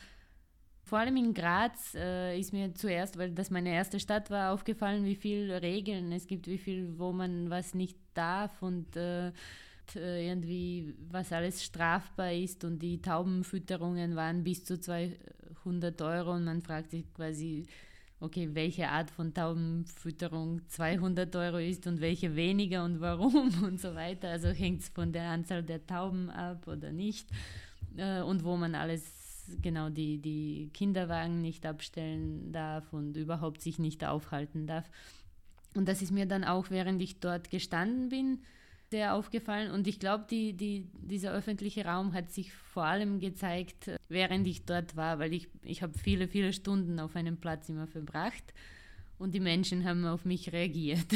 [0.86, 5.04] vor allem in Graz äh, ist mir zuerst, weil das meine erste Stadt war, aufgefallen,
[5.04, 9.32] wie viele Regeln es gibt, wie viel, wo man was nicht darf und äh,
[9.96, 12.62] äh irgendwie, was alles strafbar ist.
[12.62, 17.66] Und die Taubenfütterungen waren bis zu 200 Euro und man fragt sich quasi,
[18.20, 23.96] okay, welche Art von Taubenfütterung 200 Euro ist und welche weniger und warum und so
[23.96, 24.30] weiter.
[24.30, 27.28] Also hängt es von der Anzahl der Tauben ab oder nicht
[27.96, 29.25] äh, und wo man alles
[29.62, 34.90] genau die, die Kinderwagen nicht abstellen darf und überhaupt sich nicht aufhalten darf.
[35.74, 38.38] Und das ist mir dann auch, während ich dort gestanden bin,
[38.90, 39.70] sehr aufgefallen.
[39.70, 44.64] Und ich glaube, die, die, dieser öffentliche Raum hat sich vor allem gezeigt, während ich
[44.64, 48.54] dort war, weil ich, ich habe viele, viele Stunden auf einem Platz immer verbracht.
[49.18, 51.06] Und die Menschen haben auf mich reagiert.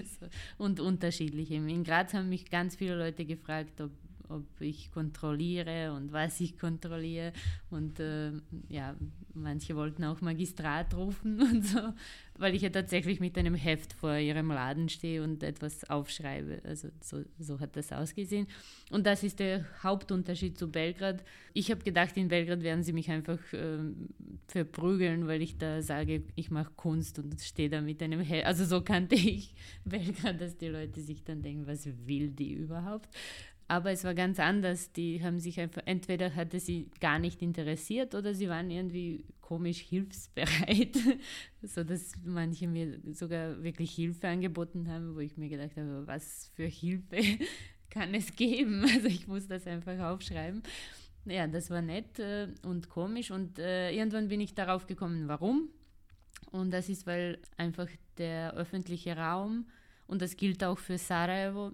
[0.58, 1.50] und unterschiedlich.
[1.50, 3.90] In Graz haben mich ganz viele Leute gefragt, ob
[4.30, 7.32] ob ich kontrolliere und was ich kontrolliere.
[7.68, 8.32] Und äh,
[8.68, 8.94] ja,
[9.34, 11.80] manche wollten auch Magistrat rufen und so,
[12.38, 16.62] weil ich ja tatsächlich mit einem Heft vor ihrem Laden stehe und etwas aufschreibe.
[16.64, 18.46] Also so, so hat das ausgesehen.
[18.90, 21.24] Und das ist der Hauptunterschied zu Belgrad.
[21.52, 23.78] Ich habe gedacht, in Belgrad werden sie mich einfach äh,
[24.46, 28.46] verprügeln, weil ich da sage, ich mache Kunst und stehe da mit einem Heft.
[28.46, 33.08] Also so kannte ich Belgrad, dass die Leute sich dann denken, was will die überhaupt?
[33.70, 34.90] Aber es war ganz anders.
[34.90, 39.78] Die haben sich einfach, entweder hatte sie gar nicht interessiert oder sie waren irgendwie komisch
[39.78, 40.98] hilfsbereit,
[41.62, 46.64] sodass manche mir sogar wirklich Hilfe angeboten haben, wo ich mir gedacht habe, was für
[46.64, 47.16] Hilfe
[47.90, 48.84] kann es geben?
[48.92, 50.64] Also ich muss das einfach aufschreiben.
[51.26, 55.68] Ja, das war nett äh, und komisch und äh, irgendwann bin ich darauf gekommen, warum.
[56.50, 57.86] Und das ist, weil einfach
[58.18, 59.66] der öffentliche Raum
[60.10, 61.72] und das gilt auch für Sarajevo.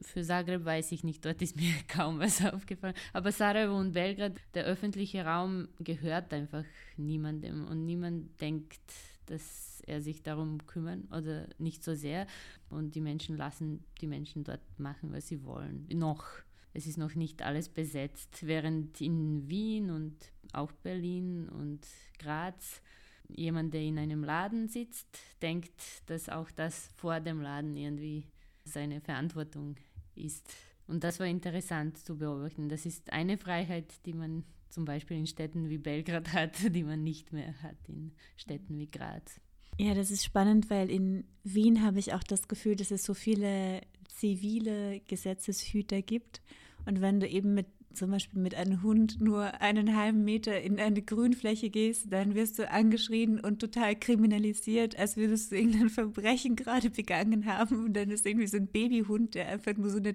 [0.00, 2.94] Für Zagreb weiß ich nicht, dort ist mir kaum was aufgefallen.
[3.12, 6.64] Aber Sarajevo und Belgrad, der öffentliche Raum gehört einfach
[6.96, 8.80] niemandem und niemand denkt,
[9.26, 12.26] dass er sich darum kümmern oder nicht so sehr.
[12.70, 15.86] Und die Menschen lassen die Menschen dort machen, was sie wollen.
[15.92, 16.24] Noch.
[16.72, 20.16] Es ist noch nicht alles besetzt, während in Wien und
[20.52, 21.86] auch Berlin und
[22.18, 22.80] Graz
[23.28, 25.06] jemand, der in einem Laden sitzt,
[25.42, 25.72] denkt,
[26.06, 28.26] dass auch das vor dem Laden irgendwie
[28.64, 29.76] seine Verantwortung
[30.14, 30.52] ist.
[30.86, 32.68] Und das war interessant zu beobachten.
[32.68, 37.02] Das ist eine Freiheit, die man zum Beispiel in Städten wie Belgrad hat, die man
[37.02, 39.40] nicht mehr hat in Städten wie Graz.
[39.78, 43.14] Ja, das ist spannend, weil in Wien habe ich auch das Gefühl, dass es so
[43.14, 46.42] viele zivile Gesetzeshüter gibt.
[46.86, 50.78] Und wenn du eben mit zum Beispiel mit einem Hund nur einen halben Meter in
[50.78, 56.56] eine Grünfläche gehst, dann wirst du angeschrien und total kriminalisiert, als würdest du irgendein Verbrechen
[56.56, 57.86] gerade begangen haben.
[57.86, 60.14] Und dann ist irgendwie so ein Babyhund, der einfach nur so eine,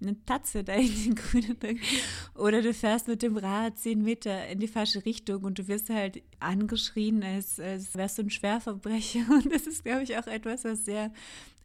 [0.00, 1.80] eine Tatze da in den Grünen bringt.
[2.34, 5.90] Oder du fährst mit dem Rad zehn Meter in die falsche Richtung und du wirst
[5.90, 9.20] halt angeschrien, als, als wärst du ein Schwerverbrecher.
[9.30, 11.12] Und das ist, glaube ich, auch etwas, was sehr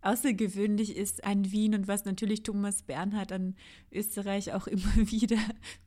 [0.01, 3.55] außergewöhnlich ist an Wien und was natürlich Thomas Bernhard an
[3.91, 5.37] Österreich auch immer wieder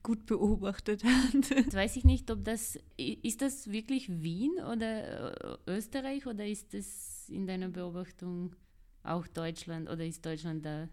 [0.02, 1.50] gut beobachtet hat.
[1.50, 6.74] Jetzt weiß ich nicht, ob das, ist das wirklich Wien oder äh, Österreich oder ist
[6.74, 8.54] das in deiner Beobachtung
[9.02, 10.88] auch Deutschland oder ist Deutschland da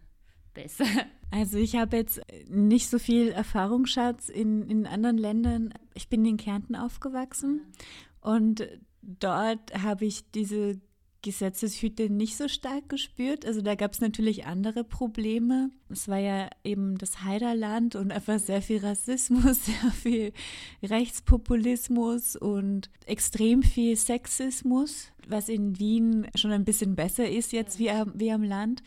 [0.54, 0.86] besser?
[1.34, 2.20] Also ich habe jetzt
[2.50, 5.74] nicht so viel Erfahrungsschatz in, in anderen Ländern.
[5.94, 7.62] Ich bin in Kärnten aufgewachsen
[8.20, 8.68] und
[9.02, 10.82] dort habe ich diese
[11.22, 13.46] Gesetzeshüte nicht so stark gespürt.
[13.46, 15.70] Also da gab es natürlich andere Probleme.
[15.90, 20.34] Es war ja eben das Heiderland und einfach sehr viel Rassismus, sehr viel
[20.84, 27.92] Rechtspopulismus und extrem viel Sexismus, was in Wien schon ein bisschen besser ist jetzt wie
[27.92, 28.82] am, wie am Land.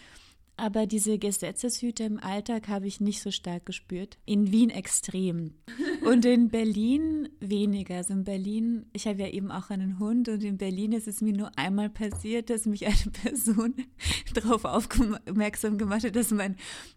[0.56, 4.18] Aber diese Gesetzeshüte im Alltag habe ich nicht so stark gespürt.
[4.24, 5.54] In Wien extrem.
[6.04, 7.96] Und in Berlin weniger.
[7.96, 11.22] Also in Berlin, ich habe ja eben auch einen Hund und in Berlin ist es
[11.22, 13.74] mir nur einmal passiert, dass mich eine Person
[14.34, 16.56] darauf aufmerksam gemacht hat, dass mein,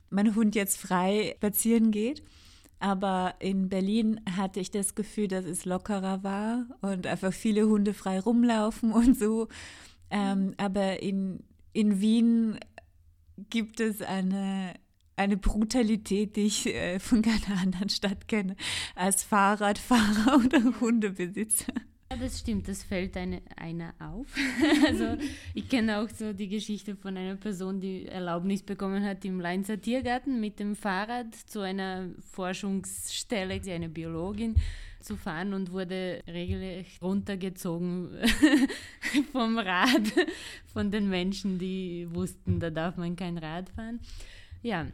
[0.10, 2.22] mein Hund jetzt frei spazieren geht.
[2.80, 7.94] Aber in Berlin hatte ich das Gefühl, dass es lockerer war und einfach viele Hunde
[7.94, 9.48] frei rumlaufen und so.
[10.12, 11.44] Ähm, aber in,
[11.74, 12.60] in Wien
[13.50, 14.74] gibt es eine,
[15.16, 18.56] eine Brutalität, die ich äh, von keiner anderen Stadt kenne,
[18.96, 21.74] als Fahrradfahrer oder Hundebesitzer.
[22.10, 24.28] Ja, das stimmt, das fällt eine, einer auf.
[24.86, 25.18] also
[25.54, 29.80] ich kenne auch so die Geschichte von einer Person, die Erlaubnis bekommen hat, im Leinzer
[29.80, 34.56] Tiergarten mit dem Fahrrad zu einer Forschungsstelle, sie eine Biologin,
[35.00, 38.10] zu fahren und wurde regelrecht runtergezogen
[39.32, 40.14] vom Rad
[40.66, 44.00] von den Menschen, die wussten, da darf man kein Rad fahren.
[44.62, 44.88] Ja,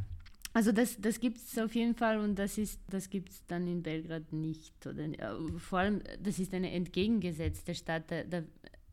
[0.53, 3.81] also das, das gibt es auf jeden Fall und das, das gibt es dann in
[3.81, 4.85] Belgrad nicht.
[4.85, 8.03] Oder, äh, vor allem, das ist eine entgegengesetzte Stadt.
[8.09, 8.43] Da, da,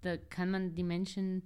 [0.01, 1.43] da kann man die Menschen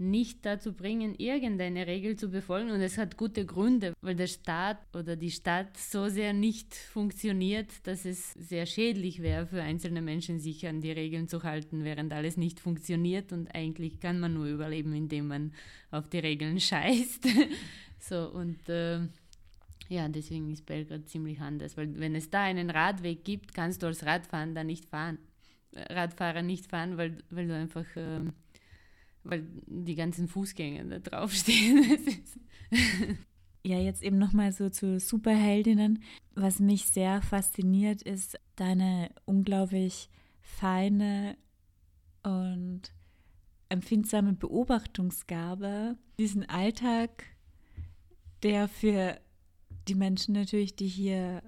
[0.00, 2.70] nicht dazu bringen, irgendeine Regel zu befolgen.
[2.70, 7.86] Und es hat gute Gründe, weil der Staat oder die Stadt so sehr nicht funktioniert,
[7.86, 12.12] dass es sehr schädlich wäre für einzelne Menschen, sich an die Regeln zu halten, während
[12.12, 13.32] alles nicht funktioniert.
[13.32, 15.52] Und eigentlich kann man nur überleben, indem man
[15.90, 17.28] auf die Regeln scheißt.
[18.00, 19.00] so, und äh,
[19.90, 23.86] ja, deswegen ist Belgrad ziemlich anders, weil wenn es da einen Radweg gibt, kannst du
[23.86, 25.18] als Radfahrer nicht fahren.
[25.74, 28.20] Radfahrer nicht fahren, weil, weil du einfach äh,
[29.24, 31.98] weil die ganzen Fußgänger da draufstehen.
[33.64, 36.02] ja, jetzt eben nochmal so zu Superheldinnen.
[36.34, 40.08] Was mich sehr fasziniert, ist deine unglaublich
[40.40, 41.36] feine
[42.22, 42.92] und
[43.68, 47.24] empfindsame Beobachtungsgabe, diesen Alltag,
[48.42, 49.20] der für
[49.88, 51.42] die Menschen natürlich, die hier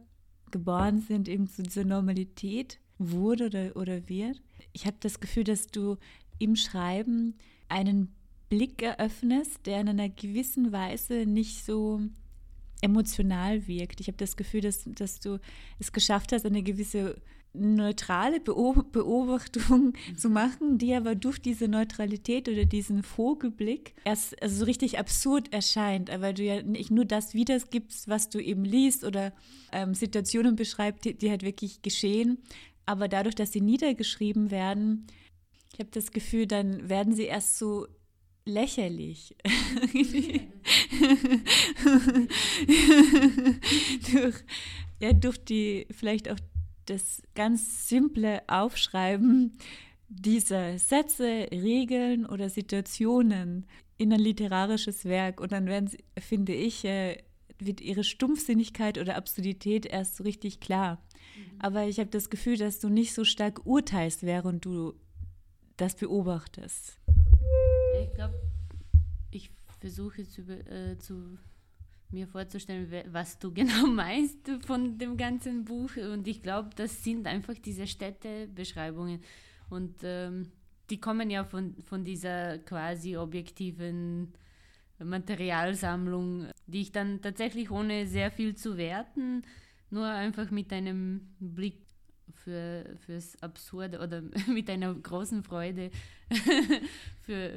[0.50, 4.40] geboren sind, eben zu dieser Normalität wurde oder, oder wird.
[4.72, 5.96] Ich habe das Gefühl, dass du
[6.38, 7.36] im Schreiben
[7.72, 8.14] einen
[8.48, 12.02] Blick eröffnest, der in einer gewissen Weise nicht so
[12.82, 14.00] emotional wirkt.
[14.00, 15.38] Ich habe das Gefühl, dass, dass du
[15.78, 17.16] es geschafft hast, eine gewisse
[17.54, 24.64] neutrale Beobachtung zu machen, die aber durch diese Neutralität oder diesen Vogelblick erst also so
[24.64, 29.32] richtig absurd erscheint, weil du ja nicht nur das wiedergibst, was du eben liest oder
[29.70, 32.38] ähm, Situationen beschreibst, die, die halt wirklich geschehen,
[32.86, 35.06] aber dadurch, dass sie niedergeschrieben werden,
[35.72, 37.86] ich habe das Gefühl, dann werden sie erst so
[38.44, 39.36] lächerlich.
[44.12, 44.34] durch,
[45.00, 46.38] ja, durch die, vielleicht auch
[46.86, 49.56] das ganz simple Aufschreiben
[50.08, 53.66] dieser Sätze, Regeln oder Situationen
[53.96, 55.40] in ein literarisches Werk.
[55.40, 57.16] Und dann werden sie, finde ich, äh,
[57.58, 61.02] wird ihre Stumpfsinnigkeit oder Absurdität erst so richtig klar.
[61.36, 61.60] Mhm.
[61.60, 64.94] Aber ich habe das Gefühl, dass du nicht so stark urteilst, während du
[65.76, 66.98] das beobachtest?
[68.02, 68.40] Ich glaube,
[69.30, 69.50] ich
[69.80, 71.38] versuche zu, äh, zu
[72.10, 75.96] mir vorzustellen, was du genau meinst von dem ganzen Buch.
[75.96, 79.20] Und ich glaube, das sind einfach diese Städtebeschreibungen.
[79.70, 80.52] Und ähm,
[80.90, 84.32] die kommen ja von, von dieser quasi objektiven
[84.98, 89.42] Materialsammlung, die ich dann tatsächlich ohne sehr viel zu werten,
[89.90, 91.81] nur einfach mit einem Blick
[92.44, 95.90] für, fürs Absurde oder mit einer großen Freude
[97.22, 97.52] für,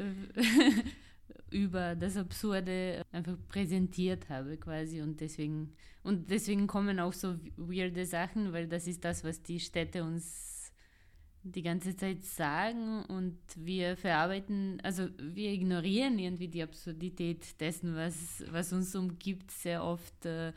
[1.51, 5.01] über das Absurde einfach präsentiert habe quasi.
[5.01, 5.73] Und deswegen
[6.05, 10.71] und deswegen kommen auch so weirde Sachen, weil das ist das, was die Städte uns
[11.41, 13.03] die ganze Zeit sagen.
[13.05, 19.83] Und wir verarbeiten, also wir ignorieren irgendwie die Absurdität dessen, was, was uns umgibt, sehr
[19.83, 20.53] oft äh,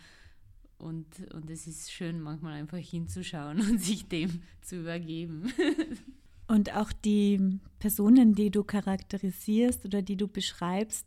[0.78, 5.52] und, und es ist schön, manchmal einfach hinzuschauen und sich dem zu übergeben.
[6.50, 11.06] Und auch die Personen, die du charakterisierst oder die du beschreibst,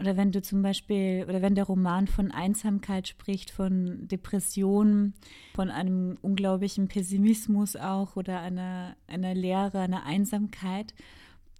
[0.00, 5.14] oder wenn du zum Beispiel, oder wenn der Roman von Einsamkeit spricht, von Depressionen,
[5.54, 10.94] von einem unglaublichen Pessimismus auch oder einer, einer Leere, einer Einsamkeit,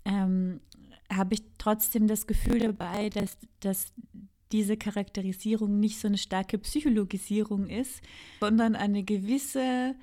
[0.04, 0.60] ähm,
[1.12, 3.92] habe ich trotzdem das Gefühl dabei, dass, dass
[4.52, 8.00] diese Charakterisierung nicht so eine starke Psychologisierung ist,
[8.40, 9.94] sondern eine gewisse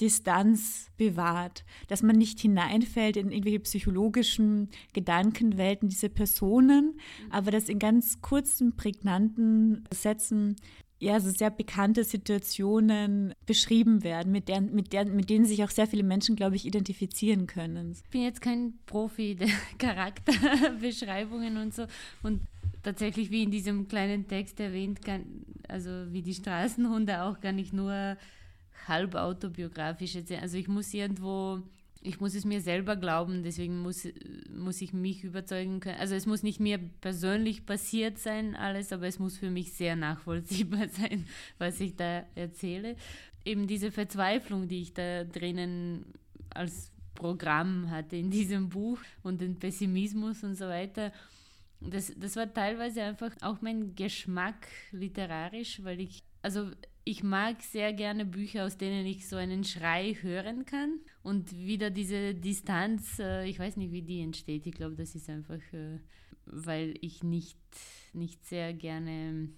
[0.00, 7.00] Distanz bewahrt, dass man nicht hineinfällt in irgendwelche psychologischen Gedankenwelten dieser Personen,
[7.30, 10.56] aber dass in ganz kurzen, prägnanten Sätzen
[10.98, 15.70] ja, so sehr bekannte Situationen beschrieben werden, mit, deren, mit, deren, mit denen sich auch
[15.70, 17.92] sehr viele Menschen, glaube ich, identifizieren können.
[17.92, 19.48] Ich bin jetzt kein Profi der
[19.78, 21.84] Charakterbeschreibungen und so
[22.22, 22.40] und
[22.86, 27.72] tatsächlich, wie in diesem kleinen Text erwähnt, kann, also wie die Straßenhunde auch, kann ich
[27.72, 28.16] nur
[28.86, 30.42] halb autobiografisch erzählen.
[30.42, 31.60] Also ich muss irgendwo,
[32.00, 34.06] ich muss es mir selber glauben, deswegen muss,
[34.54, 35.98] muss ich mich überzeugen können.
[35.98, 39.96] Also es muss nicht mir persönlich passiert sein, alles, aber es muss für mich sehr
[39.96, 41.26] nachvollziehbar sein,
[41.58, 42.94] was ich da erzähle.
[43.44, 46.06] Eben diese Verzweiflung, die ich da drinnen
[46.50, 51.12] als Programm hatte in diesem Buch und den Pessimismus und so weiter.
[51.80, 56.70] Das, das war teilweise einfach auch mein Geschmack literarisch, weil ich, also
[57.04, 61.88] ich mag sehr gerne Bücher, aus denen ich so einen Schrei hören kann und wieder
[61.88, 64.66] diese Distanz, äh, ich weiß nicht, wie die entsteht.
[64.66, 66.00] Ich glaube, das ist einfach, äh,
[66.46, 67.58] weil ich nicht,
[68.12, 69.50] nicht sehr gerne,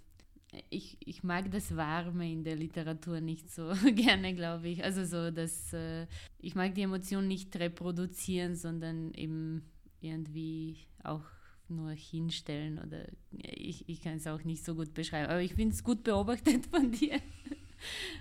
[0.68, 4.84] ich, ich mag das Warme in der Literatur nicht so gerne, glaube ich.
[4.84, 6.06] Also so, dass äh,
[6.38, 9.62] ich mag die Emotion nicht reproduzieren, sondern eben
[10.00, 11.24] irgendwie auch
[11.70, 15.30] nur hinstellen oder ich, ich kann es auch nicht so gut beschreiben.
[15.30, 17.20] Aber ich finde es gut beobachtet von dir.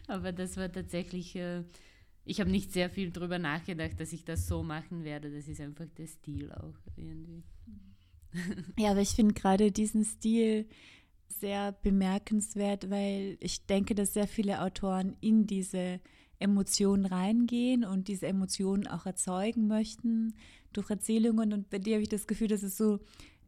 [0.08, 1.64] Aber das war tatsächlich, äh,
[2.26, 5.32] ich habe nicht sehr viel darüber nachgedacht, dass ich das so machen werde.
[5.32, 7.44] Das ist einfach der Stil auch irgendwie.
[8.78, 10.68] Ja, aber ich finde gerade diesen Stil
[11.28, 16.00] sehr bemerkenswert, weil ich denke, dass sehr viele Autoren in diese
[16.40, 20.36] Emotionen reingehen und diese Emotionen auch erzeugen möchten
[20.74, 21.54] durch Erzählungen.
[21.54, 23.00] Und bei dir habe ich das Gefühl, dass es so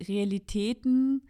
[0.02, 1.22] Realitäten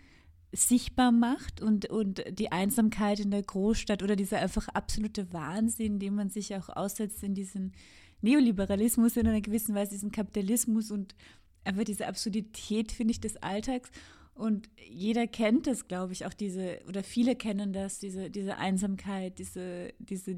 [0.51, 6.15] sichtbar macht und, und die Einsamkeit in der Großstadt oder dieser einfach absolute Wahnsinn, den
[6.15, 7.73] man sich auch aussetzt in diesen
[8.21, 11.15] Neoliberalismus in einer gewissen Weise, diesen Kapitalismus und
[11.63, 13.91] einfach diese Absurdität, finde ich, des Alltags.
[14.33, 19.37] Und jeder kennt das, glaube ich, auch diese, oder viele kennen das, diese, diese Einsamkeit,
[19.37, 20.33] diese, diese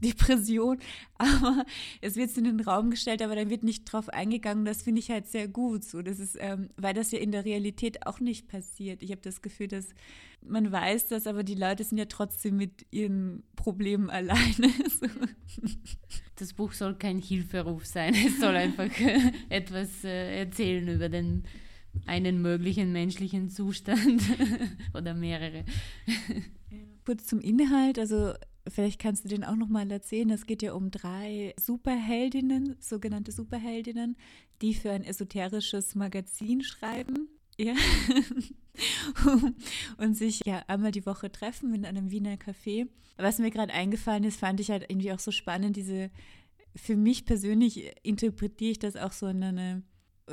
[0.00, 0.78] Depression,
[1.18, 1.64] aber
[2.00, 4.64] es wird in den Raum gestellt, aber da wird nicht drauf eingegangen.
[4.64, 5.84] Das finde ich halt sehr gut.
[5.84, 9.02] So, das ist, ähm, weil das ja in der Realität auch nicht passiert.
[9.02, 9.88] Ich habe das Gefühl, dass
[10.46, 14.72] man weiß das, aber die Leute sind ja trotzdem mit ihren Problemen alleine.
[14.88, 15.06] So.
[16.36, 18.14] Das Buch soll kein Hilferuf sein.
[18.14, 18.90] Es soll einfach
[19.48, 21.44] etwas äh, erzählen über den
[22.06, 24.22] einen möglichen menschlichen Zustand
[24.94, 25.64] oder mehrere.
[27.04, 28.34] Kurz zum Inhalt, also
[28.68, 30.30] Vielleicht kannst du den auch noch mal erzählen.
[30.30, 34.16] Es geht ja um drei Superheldinnen, sogenannte Superheldinnen,
[34.62, 37.28] die für ein esoterisches Magazin schreiben.
[37.56, 37.74] Ja.
[39.98, 42.88] und sich ja einmal die Woche treffen in einem Wiener Café.
[43.16, 46.10] Was mir gerade eingefallen ist, fand ich halt irgendwie auch so spannend, diese,
[46.76, 49.82] für mich persönlich interpretiere ich das auch so in eine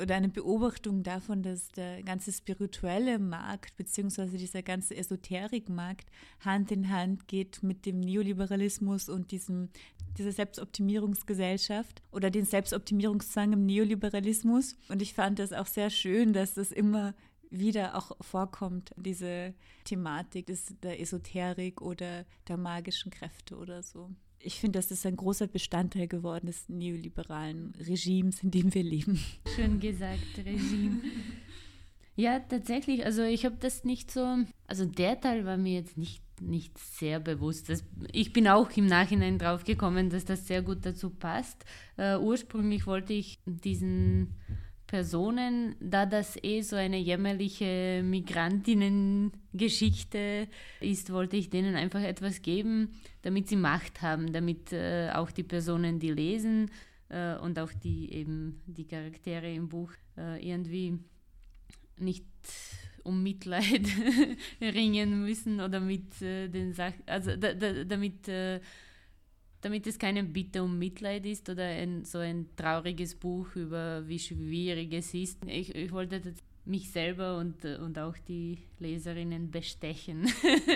[0.00, 6.06] oder eine Beobachtung davon, dass der ganze spirituelle Markt beziehungsweise dieser ganze Esoterikmarkt
[6.40, 9.70] Hand in Hand geht mit dem Neoliberalismus und diesem,
[10.18, 14.76] dieser Selbstoptimierungsgesellschaft oder den Selbstoptimierungszwang im Neoliberalismus.
[14.88, 17.14] Und ich fand das auch sehr schön, dass das immer
[17.50, 24.60] wieder auch vorkommt, diese Thematik des, der Esoterik oder der magischen Kräfte oder so ich
[24.60, 29.18] finde, das ist ein großer Bestandteil geworden des neoliberalen Regimes, in dem wir leben.
[29.54, 31.00] Schön gesagt, Regime.
[32.18, 33.04] Ja, tatsächlich.
[33.04, 37.20] Also ich habe das nicht so, also der Teil war mir jetzt nicht, nicht sehr
[37.20, 37.68] bewusst.
[37.68, 41.66] Das, ich bin auch im Nachhinein drauf gekommen, dass das sehr gut dazu passt.
[41.98, 44.34] Uh, ursprünglich wollte ich diesen
[44.86, 50.46] Personen, da das eh so eine jämmerliche Migrantinnen-Geschichte
[50.80, 55.42] ist, wollte ich denen einfach etwas geben, damit sie Macht haben, damit äh, auch die
[55.42, 56.70] Personen, die lesen
[57.08, 61.00] äh, und auch die eben die Charaktere im Buch äh, irgendwie
[61.98, 62.24] nicht
[63.02, 63.86] um Mitleid
[64.60, 68.60] ringen müssen oder mit äh, den Sachen, also da, da, damit äh,
[69.66, 74.20] damit es keine Bitte um Mitleid ist oder ein, so ein trauriges Buch über wie
[74.20, 75.44] schwierig es ist.
[75.44, 76.22] Ich, ich wollte
[76.64, 80.28] mich selber und, und auch die Leserinnen bestechen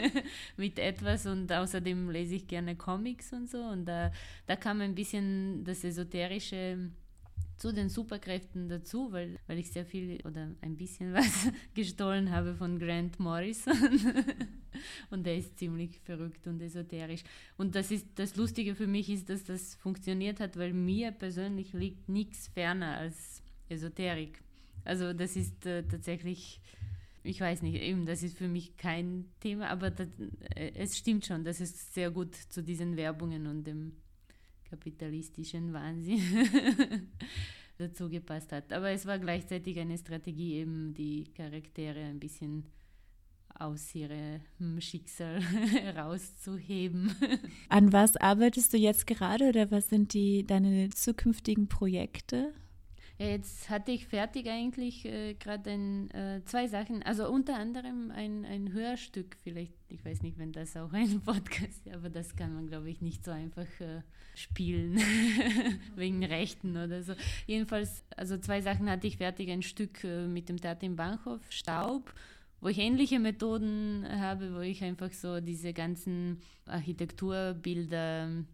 [0.56, 4.10] mit etwas und außerdem lese ich gerne Comics und so und da,
[4.46, 6.90] da kam ein bisschen das Esoterische
[7.60, 12.54] zu den Superkräften dazu, weil, weil ich sehr viel oder ein bisschen was gestohlen habe
[12.54, 13.74] von Grant Morrison.
[15.10, 17.22] und der ist ziemlich verrückt und esoterisch.
[17.58, 21.74] Und das ist das Lustige für mich ist, dass das funktioniert hat, weil mir persönlich
[21.74, 24.42] liegt nichts ferner als Esoterik.
[24.86, 26.62] Also das ist äh, tatsächlich,
[27.22, 30.08] ich weiß nicht, eben, das ist für mich kein Thema, aber das,
[30.54, 33.92] äh, es stimmt schon, das ist sehr gut zu diesen Werbungen und dem
[34.70, 36.20] kapitalistischen Wahnsinn
[37.78, 38.72] dazu gepasst hat.
[38.72, 42.64] Aber es war gleichzeitig eine Strategie, eben die Charaktere ein bisschen
[43.58, 45.40] aus ihrem Schicksal
[45.96, 47.14] rauszuheben.
[47.68, 52.54] An was arbeitest du jetzt gerade oder was sind die deine zukünftigen Projekte?
[53.20, 58.72] Jetzt hatte ich fertig eigentlich äh, gerade äh, zwei Sachen, also unter anderem ein, ein
[58.72, 62.66] Hörstück, vielleicht, ich weiß nicht, wenn das auch ein Podcast ist, aber das kann man,
[62.66, 64.00] glaube ich, nicht so einfach äh,
[64.34, 64.98] spielen,
[65.96, 67.12] wegen Rechten oder so.
[67.46, 71.42] Jedenfalls, also zwei Sachen hatte ich fertig, ein Stück äh, mit dem Theater in Bahnhof,
[71.50, 72.14] Staub,
[72.62, 78.46] wo ich ähnliche Methoden habe, wo ich einfach so diese ganzen Architekturbilder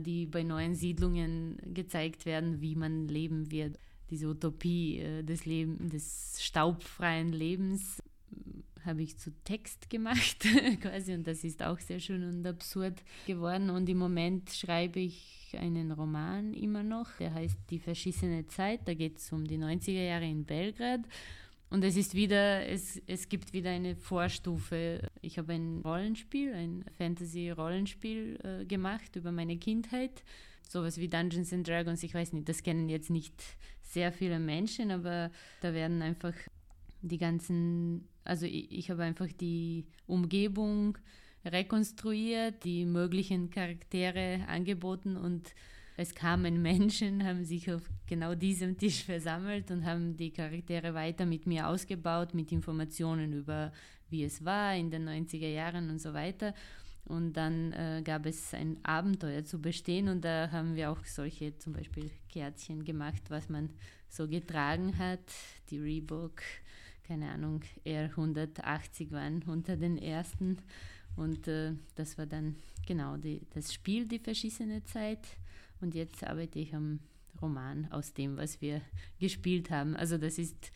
[0.00, 3.78] die bei neuen Siedlungen gezeigt werden, wie man leben wird.
[4.10, 10.44] Diese Utopie äh, des, Leben, des staubfreien Lebens äh, habe ich zu Text gemacht
[10.80, 13.70] quasi und das ist auch sehr schön und absurd geworden.
[13.70, 18.94] Und im Moment schreibe ich einen Roman immer noch, der heißt Die verschissene Zeit, da
[18.94, 21.02] geht es um die 90er Jahre in Belgrad
[21.72, 25.08] und es ist wieder, es, es gibt wieder eine Vorstufe.
[25.22, 30.22] Ich habe ein Rollenspiel, ein Fantasy-Rollenspiel äh, gemacht über meine Kindheit.
[30.68, 33.42] Sowas wie Dungeons and Dragons, ich weiß nicht, das kennen jetzt nicht
[33.80, 35.30] sehr viele Menschen, aber
[35.62, 36.34] da werden einfach
[37.00, 40.98] die ganzen, also ich, ich habe einfach die Umgebung
[41.42, 45.54] rekonstruiert, die möglichen Charaktere angeboten und
[45.96, 51.26] es kamen Menschen, haben sich auf genau diesem Tisch versammelt und haben die Charaktere weiter
[51.26, 53.72] mit mir ausgebaut, mit Informationen über,
[54.08, 56.54] wie es war in den 90er Jahren und so weiter.
[57.04, 61.56] Und dann äh, gab es ein Abenteuer zu bestehen und da haben wir auch solche
[61.58, 63.70] zum Beispiel Kärtchen gemacht, was man
[64.08, 65.32] so getragen hat.
[65.70, 66.42] Die Reebok,
[67.02, 70.58] keine Ahnung, R180 waren unter den ersten.
[71.16, 75.26] Und äh, das war dann genau die, das Spiel, die verschissene Zeit.
[75.82, 77.00] Und jetzt arbeite ich am
[77.40, 78.80] Roman aus dem, was wir
[79.18, 79.96] gespielt haben.
[79.96, 80.72] Also das ist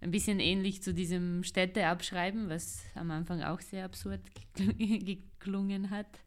[0.00, 4.20] ein bisschen ähnlich zu diesem Städteabschreiben, was am Anfang auch sehr absurd
[4.78, 6.20] geklungen hat.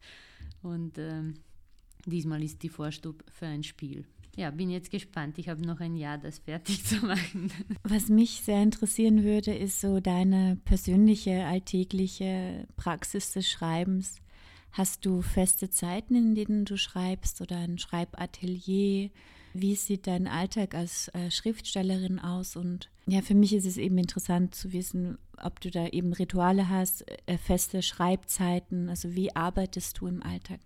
[0.62, 1.34] Und ähm,
[2.06, 4.04] diesmal ist die Vorstub für ein Spiel.
[4.36, 5.38] Ja, bin jetzt gespannt.
[5.38, 7.52] Ich habe noch ein Jahr, das fertig zu machen.
[7.84, 14.20] Was mich sehr interessieren würde, ist so deine persönliche, alltägliche Praxis des Schreibens.
[14.74, 19.10] Hast du feste Zeiten, in denen du schreibst oder ein Schreibatelier?
[19.52, 22.56] Wie sieht dein Alltag als äh, Schriftstellerin aus?
[22.56, 26.68] Und ja, für mich ist es eben interessant zu wissen, ob du da eben Rituale
[26.68, 28.88] hast, äh, feste Schreibzeiten.
[28.88, 30.58] Also wie arbeitest du im Alltag?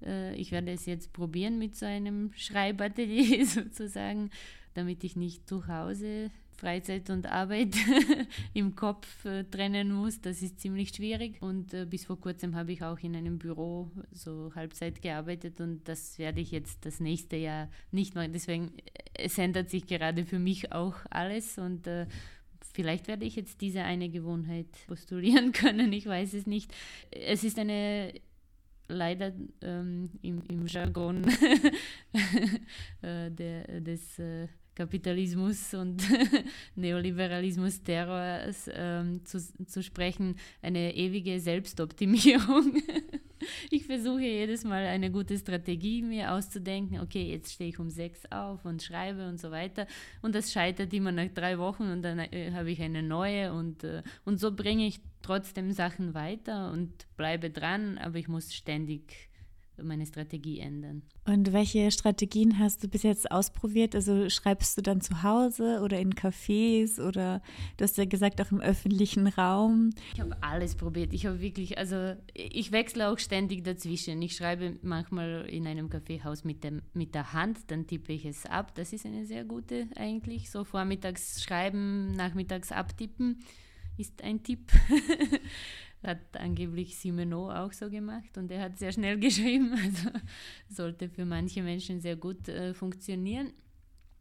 [0.02, 4.30] äh, ich werde es jetzt probieren mit so einem Schreibatelier sozusagen,
[4.72, 7.74] damit ich nicht zu Hause Freizeit und Arbeit
[8.54, 10.20] im Kopf äh, trennen muss.
[10.20, 11.40] Das ist ziemlich schwierig.
[11.40, 15.88] Und äh, bis vor kurzem habe ich auch in einem Büro so Halbzeit gearbeitet und
[15.88, 18.32] das werde ich jetzt das nächste Jahr nicht machen.
[18.32, 22.06] Deswegen, äh, es ändert sich gerade für mich auch alles und äh,
[22.74, 26.72] Vielleicht werde ich jetzt diese eine Gewohnheit postulieren können, ich weiß es nicht.
[27.10, 28.14] Es ist eine
[28.88, 29.32] leider
[29.62, 31.24] ähm, im, im Jargon
[33.02, 36.02] äh, der, des äh, Kapitalismus und
[36.76, 42.82] Neoliberalismus, Terrors ähm, zu, zu sprechen, eine ewige Selbstoptimierung.
[43.70, 47.00] ich versuche jedes Mal eine gute Strategie mir auszudenken.
[47.00, 49.86] Okay, jetzt stehe ich um sechs auf und schreibe und so weiter.
[50.22, 53.84] Und das scheitert immer nach drei Wochen und dann äh, habe ich eine neue und,
[53.84, 59.30] äh, und so bringe ich trotzdem Sachen weiter und bleibe dran, aber ich muss ständig
[59.82, 61.02] meine Strategie ändern.
[61.24, 63.94] Und welche Strategien hast du bis jetzt ausprobiert?
[63.94, 67.42] Also schreibst du dann zu Hause oder in Cafés oder
[67.76, 69.90] du hast ja gesagt auch im öffentlichen Raum?
[70.14, 71.12] Ich habe alles probiert.
[71.12, 74.20] Ich habe wirklich, also ich wechsle auch ständig dazwischen.
[74.22, 78.46] Ich schreibe manchmal in einem Kaffeehaus mit, dem, mit der Hand, dann tippe ich es
[78.46, 78.74] ab.
[78.74, 80.50] Das ist eine sehr gute eigentlich.
[80.50, 83.40] So vormittags schreiben, nachmittags abtippen
[83.96, 84.72] ist ein Tipp.
[86.02, 90.10] hat angeblich Simeno auch so gemacht und er hat sehr schnell geschrieben, also
[90.68, 93.52] sollte für manche Menschen sehr gut äh, funktionieren.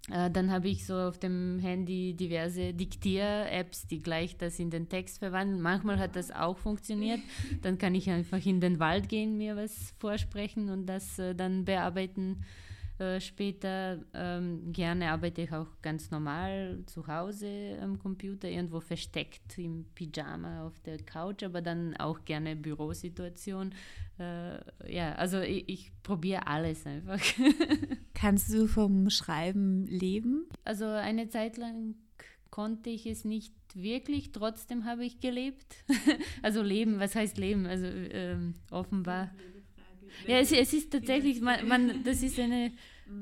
[0.09, 4.89] Äh, dann habe ich so auf dem Handy diverse Diktier-Apps, die gleich das in den
[4.89, 5.61] Text verwandeln.
[5.61, 7.19] Manchmal hat das auch funktioniert.
[7.61, 11.65] Dann kann ich einfach in den Wald gehen, mir was vorsprechen und das äh, dann
[11.65, 12.43] bearbeiten
[12.99, 13.99] äh, später.
[14.13, 20.67] Ähm, gerne arbeite ich auch ganz normal zu Hause am Computer, irgendwo versteckt im Pyjama
[20.67, 23.73] auf der Couch, aber dann auch gerne Bürosituation.
[24.19, 24.59] Äh,
[24.93, 27.19] ja, also ich, ich probiere alles einfach.
[28.13, 30.47] Kannst du vom Schreiben leben?
[30.63, 31.95] Also eine Zeit lang
[32.51, 35.83] konnte ich es nicht wirklich, trotzdem habe ich gelebt.
[36.41, 37.65] also Leben, was heißt Leben?
[37.65, 39.31] Also ähm, offenbar.
[40.27, 42.71] Ja, es, es ist tatsächlich, man, man, das ist eine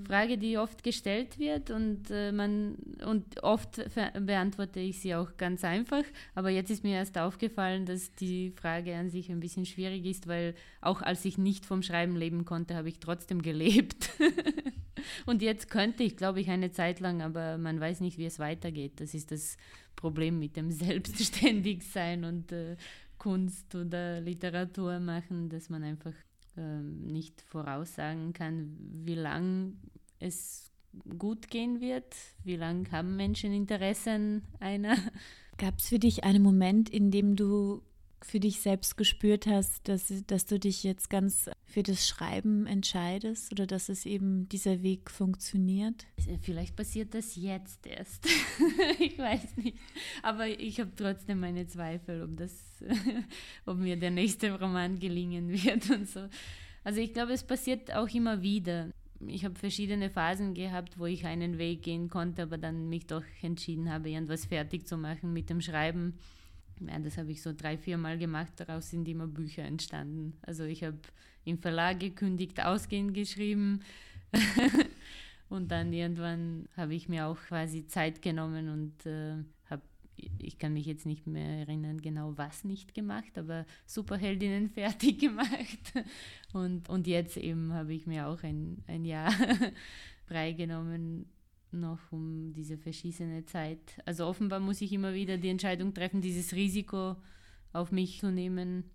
[0.06, 2.76] Frage, die oft gestellt wird und äh, man
[3.06, 3.82] und oft
[4.20, 6.04] beantworte ich sie auch ganz einfach.
[6.36, 10.28] Aber jetzt ist mir erst aufgefallen, dass die Frage an sich ein bisschen schwierig ist,
[10.28, 14.12] weil auch als ich nicht vom Schreiben leben konnte, habe ich trotzdem gelebt.
[15.26, 18.40] und jetzt könnte ich, glaube ich, eine Zeit lang, aber man weiß nicht, wie es
[18.40, 19.00] weitergeht.
[19.00, 19.58] Das ist das
[19.96, 22.78] Problem mit dem Selbstständigsein und äh,
[23.18, 26.14] Kunst oder Literatur machen, dass man einfach
[26.60, 29.78] ähm, nicht voraussagen kann, wie lang
[30.20, 30.72] es
[31.18, 34.98] gut gehen wird, wie lange haben Menschen Interesse an einer.
[35.58, 37.82] Gab es für dich einen Moment, in dem du
[38.26, 43.52] für dich selbst gespürt hast, dass, dass du dich jetzt ganz für das Schreiben entscheidest
[43.52, 46.06] oder dass es eben dieser Weg funktioniert?
[46.42, 48.26] Vielleicht passiert das jetzt erst.
[49.00, 49.78] ich weiß nicht.
[50.24, 52.84] Aber ich habe trotzdem meine Zweifel, ob, das,
[53.66, 56.28] ob mir der nächste Roman gelingen wird und so.
[56.84, 58.90] Also ich glaube, es passiert auch immer wieder.
[59.28, 63.24] Ich habe verschiedene Phasen gehabt, wo ich einen Weg gehen konnte, aber dann mich doch
[63.42, 66.16] entschieden habe, irgendwas fertig zu machen mit dem Schreiben
[66.80, 70.34] ja, das habe ich so drei, vier Mal gemacht, daraus sind immer Bücher entstanden.
[70.42, 70.98] Also ich habe
[71.46, 73.82] im Verlag gekündigt, ausgehend geschrieben
[75.50, 79.36] und dann irgendwann habe ich mir auch quasi Zeit genommen und äh,
[79.70, 79.82] habe,
[80.38, 85.94] ich kann mich jetzt nicht mehr erinnern, genau was nicht gemacht, aber Superheldinnen fertig gemacht.
[86.54, 89.32] Und, und jetzt eben habe ich mir auch ein, ein Jahr
[90.28, 91.26] freigenommen
[91.72, 93.80] noch um diese verschissene Zeit.
[94.06, 97.16] Also offenbar muss ich immer wieder die Entscheidung treffen, dieses Risiko
[97.74, 98.86] auf mich zu nehmen.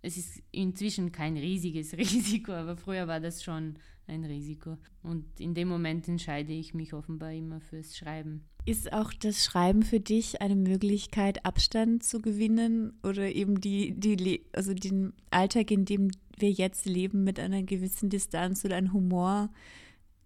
[0.00, 3.76] Es ist inzwischen kein riesiges Risiko, aber früher war das schon
[4.06, 4.78] ein Risiko.
[5.02, 8.44] Und in dem Moment entscheide ich mich offenbar immer fürs Schreiben.
[8.64, 14.44] Ist auch das Schreiben für dich eine Möglichkeit, Abstand zu gewinnen oder eben die, die,
[14.52, 19.50] also den Alltag, in dem wir jetzt leben, mit einer gewissen Distanz oder einem Humor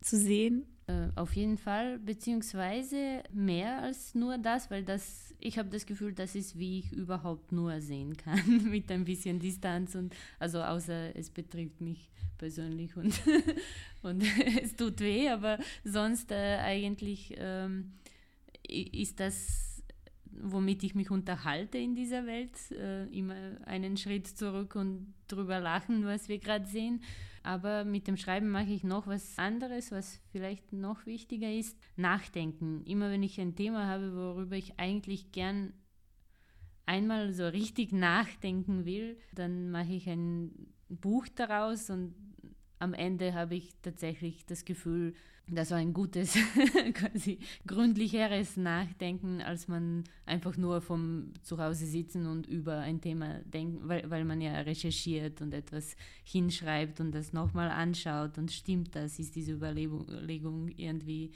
[0.00, 0.64] zu sehen?
[0.88, 6.12] Äh, auf jeden Fall, beziehungsweise mehr als nur das, weil das, ich habe das Gefühl,
[6.12, 11.16] das ist, wie ich überhaupt nur sehen kann, mit ein bisschen Distanz und also außer
[11.16, 12.08] es betrifft mich
[12.38, 13.20] persönlich und,
[14.02, 14.22] und
[14.62, 17.94] es tut weh, aber sonst äh, eigentlich ähm,
[18.68, 19.82] ist das,
[20.30, 23.34] womit ich mich unterhalte in dieser Welt, äh, immer
[23.64, 27.02] einen Schritt zurück und drüber lachen, was wir gerade sehen.
[27.46, 31.78] Aber mit dem Schreiben mache ich noch was anderes, was vielleicht noch wichtiger ist.
[31.94, 32.82] Nachdenken.
[32.84, 35.72] Immer wenn ich ein Thema habe, worüber ich eigentlich gern
[36.86, 42.16] einmal so richtig nachdenken will, dann mache ich ein Buch daraus und
[42.78, 45.14] am Ende habe ich tatsächlich das Gefühl,
[45.48, 46.36] das war ein gutes,
[46.94, 53.88] quasi gründlicheres Nachdenken, als man einfach nur vom Zuhause sitzen und über ein Thema denken,
[53.88, 59.20] weil, weil man ja recherchiert und etwas hinschreibt und das nochmal anschaut und stimmt das,
[59.20, 61.30] ist diese Überlegung irgendwie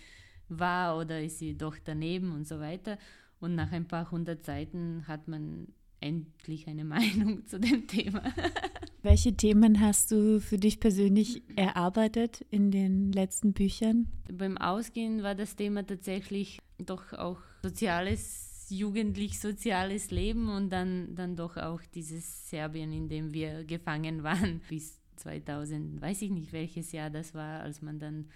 [0.49, 2.99] wahr oder ist sie doch daneben und so weiter.
[3.38, 5.68] Und nach ein paar hundert Seiten hat man
[6.01, 8.22] endlich eine Meinung zu dem Thema.
[9.03, 14.09] Welche Themen hast du für dich persönlich erarbeitet in den letzten Büchern?
[14.30, 21.34] Beim Ausgehen war das Thema tatsächlich doch auch soziales, jugendlich soziales Leben und dann, dann
[21.34, 26.92] doch auch dieses Serbien, in dem wir gefangen waren bis 2000, weiß ich nicht welches
[26.92, 28.26] Jahr das war, als man dann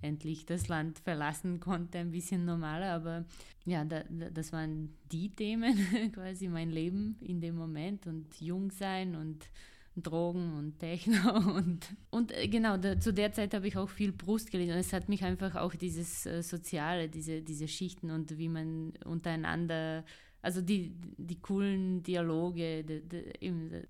[0.00, 2.92] endlich das Land verlassen konnte, ein bisschen normaler.
[2.92, 3.26] Aber
[3.66, 5.76] ja, da, da, das waren die Themen,
[6.12, 9.50] quasi mein Leben in dem Moment und jung sein und
[9.96, 14.12] Drogen und Techno und, und äh, genau, da, zu der Zeit habe ich auch viel
[14.12, 18.36] Brust gelesen und es hat mich einfach auch dieses äh, Soziale, diese, diese Schichten und
[18.36, 20.04] wie man untereinander,
[20.42, 22.84] also die, die coolen Dialoge,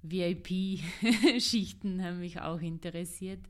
[0.03, 3.41] VIP-Schichten haben mich auch interessiert.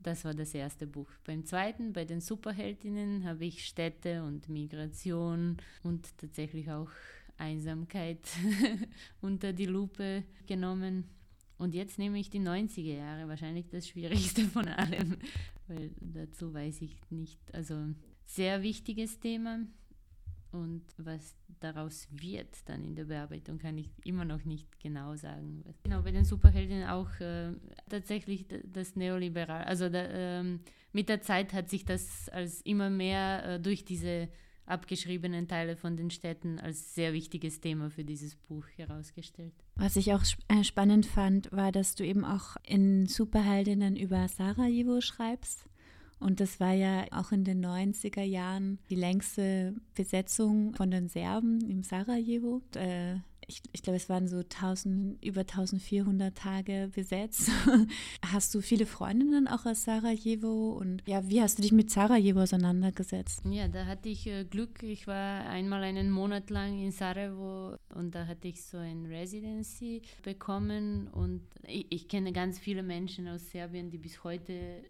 [0.00, 1.08] Das war das erste Buch.
[1.24, 6.90] Beim zweiten, bei den Superheldinnen, habe ich Städte und Migration und tatsächlich auch
[7.38, 8.18] Einsamkeit
[9.22, 11.04] unter die Lupe genommen.
[11.58, 15.16] Und jetzt nehme ich die 90er Jahre, wahrscheinlich das Schwierigste von allem,
[15.68, 17.40] weil dazu weiß ich nicht.
[17.54, 17.76] Also
[18.26, 19.60] sehr wichtiges Thema
[20.54, 25.64] und was daraus wird dann in der Bearbeitung, kann ich immer noch nicht genau sagen.
[25.82, 27.52] Genau, bei den Superheldinnen auch äh,
[27.88, 29.64] tatsächlich das Neoliberal.
[29.64, 30.60] Also da, ähm,
[30.92, 34.28] mit der Zeit hat sich das als immer mehr äh, durch diese
[34.66, 39.52] abgeschriebenen Teile von den Städten als sehr wichtiges Thema für dieses Buch herausgestellt.
[39.76, 45.00] Was ich auch äh, spannend fand, war, dass du eben auch in Superheldinnen über Sarajevo
[45.00, 45.68] schreibst
[46.24, 51.60] Und das war ja auch in den 90er Jahren die längste Besetzung von den Serben
[51.68, 52.62] im Sarajevo.
[52.76, 53.16] Äh,
[53.46, 57.50] ich, ich glaube, es waren so 1000, über 1400 Tage besetzt.
[58.24, 60.72] hast du viele Freundinnen auch aus Sarajevo?
[60.72, 63.42] Und ja, wie hast du dich mit Sarajevo auseinandergesetzt?
[63.50, 64.82] Ja, da hatte ich äh, Glück.
[64.82, 70.00] Ich war einmal einen Monat lang in Sarajevo und da hatte ich so ein Residency
[70.22, 71.08] bekommen.
[71.08, 74.84] Und ich, ich kenne ganz viele Menschen aus Serbien, die bis heute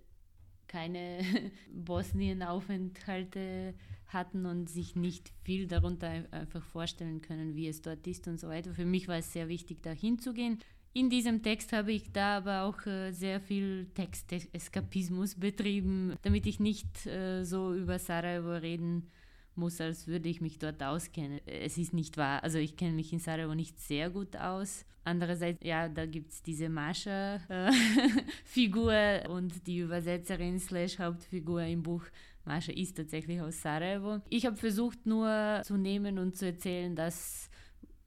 [0.75, 1.21] keine
[1.71, 3.75] Bosnien-Aufenthalte
[4.09, 8.49] hatten und sich nicht viel darunter einfach vorstellen können, wie es dort ist und so
[8.49, 8.75] weiter.
[8.75, 10.59] Für mich war es sehr wichtig, da hinzugehen.
[10.93, 16.59] In diesem Text habe ich da aber auch äh, sehr viel Texteskapismus betrieben, damit ich
[16.59, 19.09] nicht äh, so über Sarajevo reden
[19.57, 21.41] muss, als würde ich mich dort auskennen.
[21.47, 22.43] Es ist nicht wahr.
[22.43, 24.85] Also ich kenne mich in Sarajevo nicht sehr gut aus.
[25.05, 32.05] Andererseits, ja, da gibt es diese Mascha-Figur äh, und die Übersetzerin slash Hauptfigur im Buch
[32.45, 34.21] Mascha ist tatsächlich aus Sarajevo.
[34.31, 37.51] Ich habe versucht nur zu nehmen und zu erzählen, das,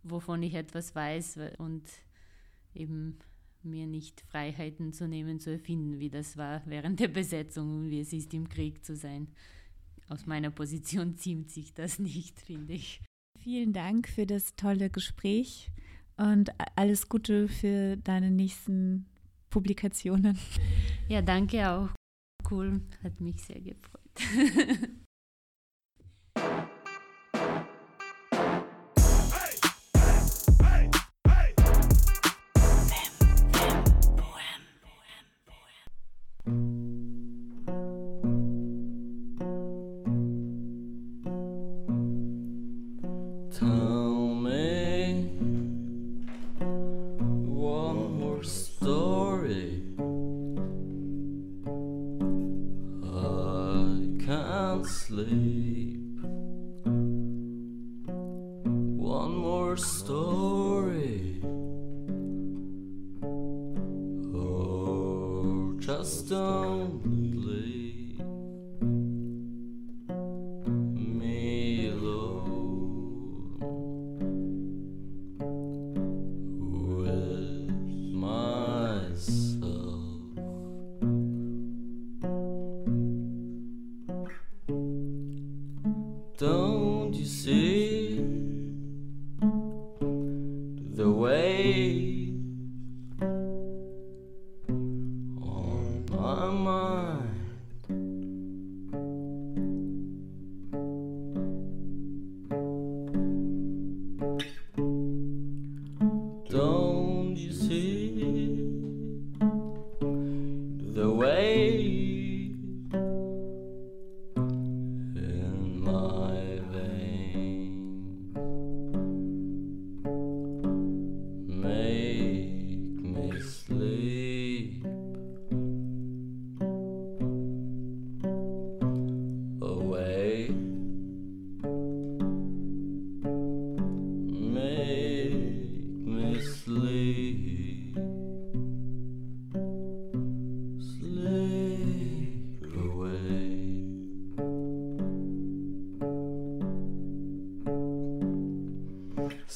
[0.03, 1.83] wovon ich etwas weiß und
[2.73, 3.17] eben
[3.63, 7.99] mir nicht Freiheiten zu nehmen, zu erfinden, wie das war während der Besetzung und wie
[7.99, 9.27] es ist, im Krieg zu sein
[10.09, 13.01] aus meiner Position ziemt sich das nicht, finde ich.
[13.39, 15.71] Vielen Dank für das tolle Gespräch
[16.17, 19.05] und alles Gute für deine nächsten
[19.49, 20.37] Publikationen.
[21.07, 21.89] Ja, danke auch.
[22.49, 24.01] Cool, hat mich sehr gefreut.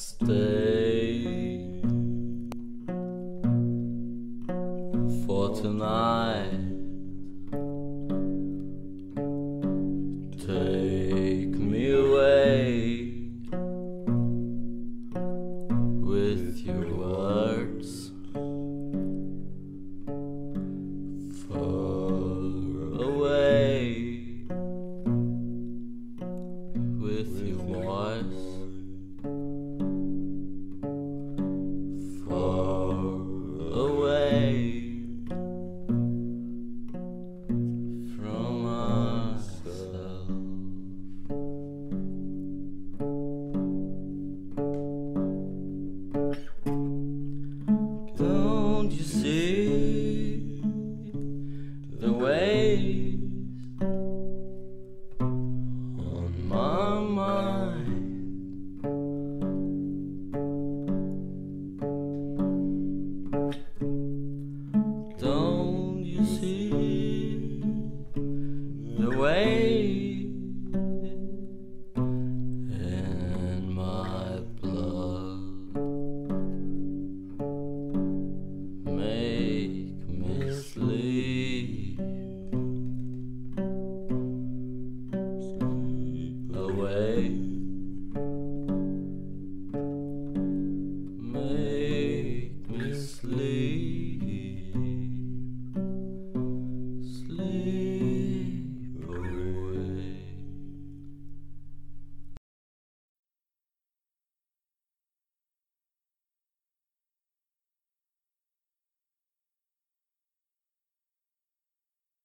[0.02, 1.80] stay
[5.28, 6.11] for tonight.